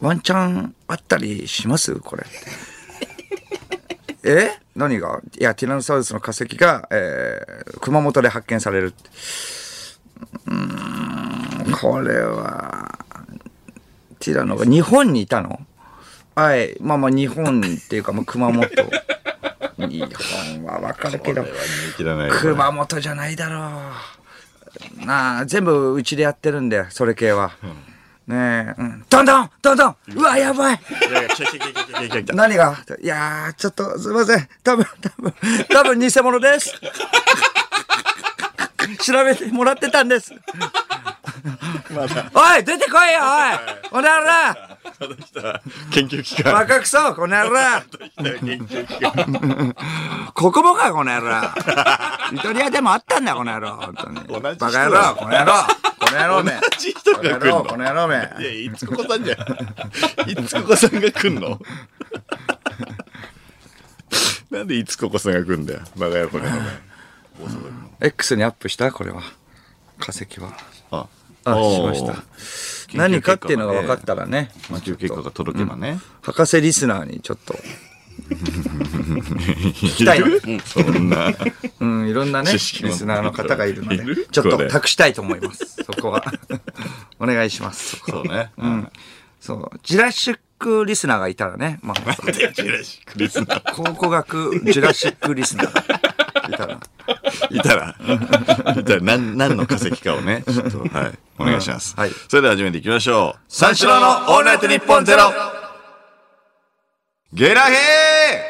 [0.00, 1.94] ワンチャンあったりします？
[2.00, 2.24] これ。
[4.24, 4.58] え？
[4.74, 5.20] 何が？
[5.38, 7.40] いや、ティラノサウルスの化石が、え
[7.80, 9.08] 熊本で発見されるって。
[10.46, 12.98] うん、これは、
[14.18, 15.60] ティラノが日本にいたの？
[16.34, 16.76] はい。
[16.80, 18.68] まあまあ、日本っていうか、まあ、熊本。
[19.78, 21.44] 日本はわかるけど。
[22.40, 23.82] 熊本じゃないだろ
[25.02, 25.06] う。
[25.06, 27.52] なあ、全部うちでやってるんだよ、それ系は。
[28.26, 29.04] ねえ、うん。
[29.08, 30.80] どんどんどんどんうわ、やばい
[32.34, 32.76] 何が？
[33.00, 34.48] いやー、ちょっと、すいません。
[34.64, 35.34] 多分、多分、
[35.70, 36.74] 多分偽物です。
[39.02, 40.32] 調べてもらってたんです。
[42.34, 44.26] おい、出てこいよ、おいこの野郎
[45.90, 46.52] 研究機関。
[46.52, 47.82] バカクソこの野郎。
[50.34, 51.42] ここもか、この野郎。
[52.32, 53.76] イタリアでもあったんだ、この野郎。
[53.76, 54.16] 本当に。
[54.16, 55.52] 同じ人バカ野郎、この野郎。
[55.98, 56.52] この野郎め。
[56.52, 57.64] 同じ人が来んの？
[57.64, 58.16] この野郎め。
[58.16, 60.30] いや、いつここさんじゃん。
[60.30, 61.58] いつここさんが来んの？
[64.50, 65.80] なんでいつここさんが来んだよ？
[65.96, 66.62] バカ野郎バカ野郎。
[68.00, 68.92] X にアップした？
[68.92, 69.22] これは。
[69.98, 70.50] 化石は。
[70.90, 71.06] あ、あ、
[71.54, 72.96] しおーました。
[72.96, 74.50] 何かっていうのが分かったらね。
[74.68, 75.98] 研究結果が届けばね。
[76.22, 77.54] 博士リスナーにちょっと。
[78.30, 80.26] 聞きたいの。
[80.60, 81.32] そんな。
[81.80, 85.84] うん、いろんなね、リスナーの方がいるので、ちょっことれ託したいと思います。
[85.84, 86.24] そこは。
[87.20, 88.02] お願いします。
[88.08, 88.50] そうね。
[88.56, 88.88] うん。
[89.40, 89.70] そう。
[89.82, 93.74] ジュラシックリスナーがいたらね、まあ、ジュラシックリスナー？
[93.74, 96.05] 考古学ジュラシックリスナー
[96.42, 96.80] たら。
[97.50, 97.94] いたら、
[98.78, 101.94] いたら何、何の化石かをね、ちょっと、はい、お願いします。
[101.96, 103.40] うんはいそれでは始めていきましょう。
[103.48, 105.32] 三四郎のオールナイトニッポンゼロ
[107.32, 107.74] ゲラヘ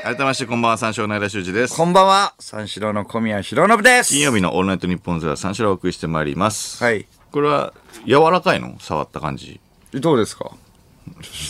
[0.05, 1.77] ー改めましてこんばんは、三四郎の間修二です。
[1.77, 4.11] こんばんは、三四郎の小宮浩信です。
[4.13, 6.83] 金曜日のオールナイトニッポンゼロは三四郎をお送りしてまいります。
[6.83, 7.07] はい。
[7.33, 7.73] これは、
[8.07, 8.77] 柔らかいの？
[8.81, 9.61] 触った感じ。
[9.93, 10.51] どうですか？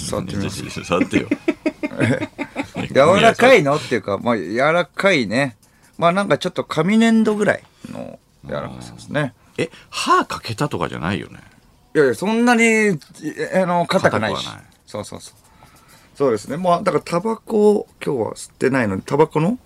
[0.09, 0.85] 触ってみます？
[0.85, 1.29] 触ってよ。
[2.95, 3.77] 柔らかいの？
[3.77, 5.57] っていうか、まあ、柔らかいね。
[5.99, 9.35] まあなんかちょっと紙粘土ぐらいの柔らかさですね。
[9.59, 11.41] え、歯かけたとかじゃないよね？
[11.95, 12.99] いやいや、そんなに、え
[13.63, 14.47] あの、硬くないし。
[14.47, 15.35] ないそうそうそう。
[16.15, 16.57] そうですね。
[16.57, 19.59] まあ、だからタバコを今日は吸ってないので、タバコの、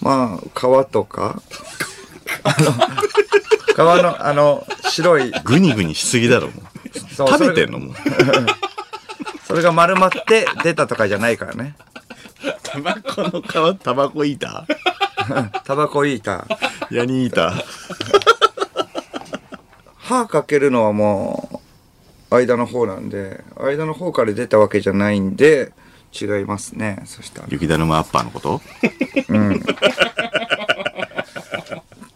[0.00, 1.42] まあ、皮とか、
[2.44, 6.62] あの、皮の、あの、白い、グニグニしすぎだろ、もう。
[7.16, 7.94] 食べてんのもう。
[9.46, 11.74] それが丸まって出たとかじゃないからね。
[12.62, 14.64] タバコの皮、タバコイー？
[15.28, 16.46] タ タバコいいた。
[16.90, 17.64] ーヤニイーター。
[19.96, 21.60] 歯かけるのはも
[22.30, 25.72] う、間の方なんで、間の方から出たわけじゃないんで、
[26.18, 27.02] 違いますね。
[27.06, 27.48] そしたら。
[27.50, 28.60] 雪だるまアッパーのこと？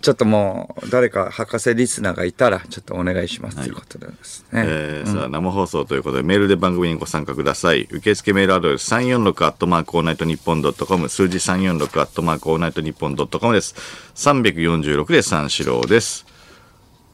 [0.02, 3.68] ちょっともう、誰か博士リスナーがいたら、ちょっとお願いしますとい。
[3.68, 4.64] うことでですね。
[4.66, 7.82] えーさあ生放送ということでメールで番組にご参加ください。
[7.90, 13.74] 受付メールアドレス346アットマークオールナイトニッポンドットコム数字346アットマークオールナイトニッポンドットコムです。
[14.14, 16.24] 346で三四郎です。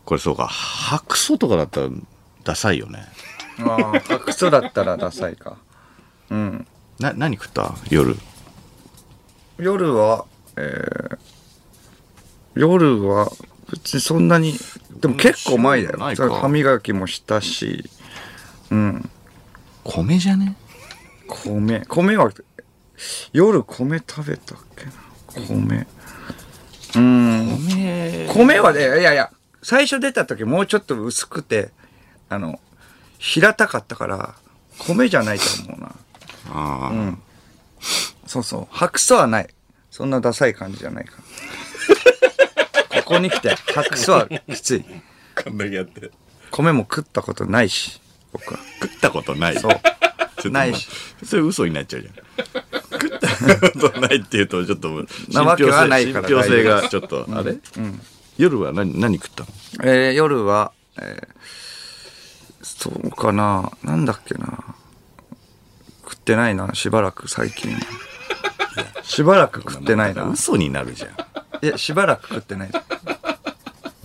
[0.04, 0.46] これそうか。
[0.46, 1.88] 白素とかだったら
[2.44, 3.04] ダサいよね。
[3.58, 5.56] ああ、白素だったらダサいか。
[6.30, 7.74] な何食った？
[7.90, 8.16] 夜。
[9.58, 10.24] 夜は、
[10.56, 11.18] えー、
[12.56, 13.30] 夜は、
[13.70, 14.58] 別にそんなに、
[15.00, 15.98] でも結構前だよ。
[16.34, 17.90] 歯磨きもしたし、
[19.84, 20.56] 米じゃね？
[21.28, 21.84] 米。
[21.86, 22.32] 米は、
[23.32, 24.92] 夜米食べたっけな？
[25.48, 25.86] 米。
[26.96, 27.46] うん。
[27.66, 29.30] 米米はね、いやいや、
[29.62, 31.70] 最初出た時もうちょっと薄くて、
[32.28, 32.58] あの、
[33.18, 34.34] 平たかったから、
[34.78, 35.86] 米じゃないと思うな。
[36.48, 37.16] ああ、
[38.26, 38.66] そうそう。
[38.70, 39.48] 白素はない。
[39.90, 41.22] そんなダサい感じじゃないから。
[43.06, 44.84] ここに来て、白素はきつい。
[45.42, 46.10] こんだけやって
[46.50, 48.00] 米も食ったことないし、
[48.32, 48.60] 僕は。
[48.82, 49.70] 食ったことないそう。
[49.72, 50.86] ちょっとないし
[51.24, 52.14] それ嘘になっちゃうじゃん
[52.92, 57.56] 食ったことないっていうとちょっとなわけはないから信憑性がちょっとあれ、
[58.36, 59.48] 夜は何何食ったの？
[59.90, 61.28] えー夜は、えー
[62.62, 63.70] そうかな。
[63.84, 64.74] なんだっけな。
[66.02, 67.70] 食ってないな、しばらく最近。
[69.04, 70.24] しばらく食ってないな。
[70.24, 71.10] 嘘になるじゃん
[71.62, 72.70] いや、しばらく食ってない。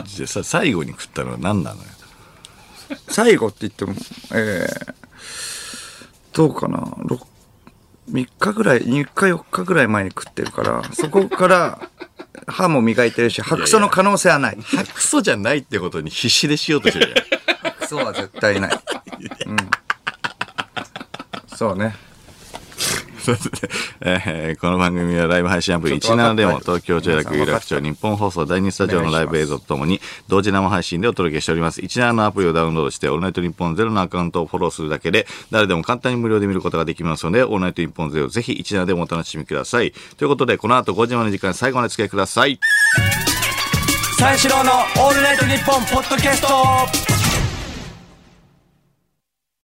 [0.06, 1.88] じゃあさ最後に食ったのは何なのよ？
[3.08, 3.94] 最後って言っても、
[4.34, 4.94] えー、
[6.34, 6.80] どうかな？
[6.98, 7.20] ろ
[8.12, 11.90] 3日ぐらい、3日4日ぐらい前に食ってるから、そこから
[12.48, 14.58] 歯も磨いてるし、白素の可能性はない。
[14.62, 17.22] 白素じゃないってことに必死でしようとしてるじ
[17.64, 18.80] 白素は絶対ない。
[19.46, 19.58] うん。
[21.56, 21.96] そうね。
[23.30, 23.70] ゃんそうですね
[24.02, 31.82] えーこの番組はライブ配信アプリちょっと分か17でも東京中楽有楽町日本放送第2スタジオのライブ映像とともに同時生配信でお届けしております。
[31.82, 39.92] 17のアプリをダウンロードしてオールナイトニッポンゼロのアカウントをフォローするだけで誰でも簡単に無料で見ることができますのでオールナイトニッポンゼロぜひ17でもお楽しみください。
[40.18, 42.60] ということでこの後5時までの時間最後までお付き合いください。
[44.18, 47.01] 三四郎のオールナイトニッポンポッドキャスト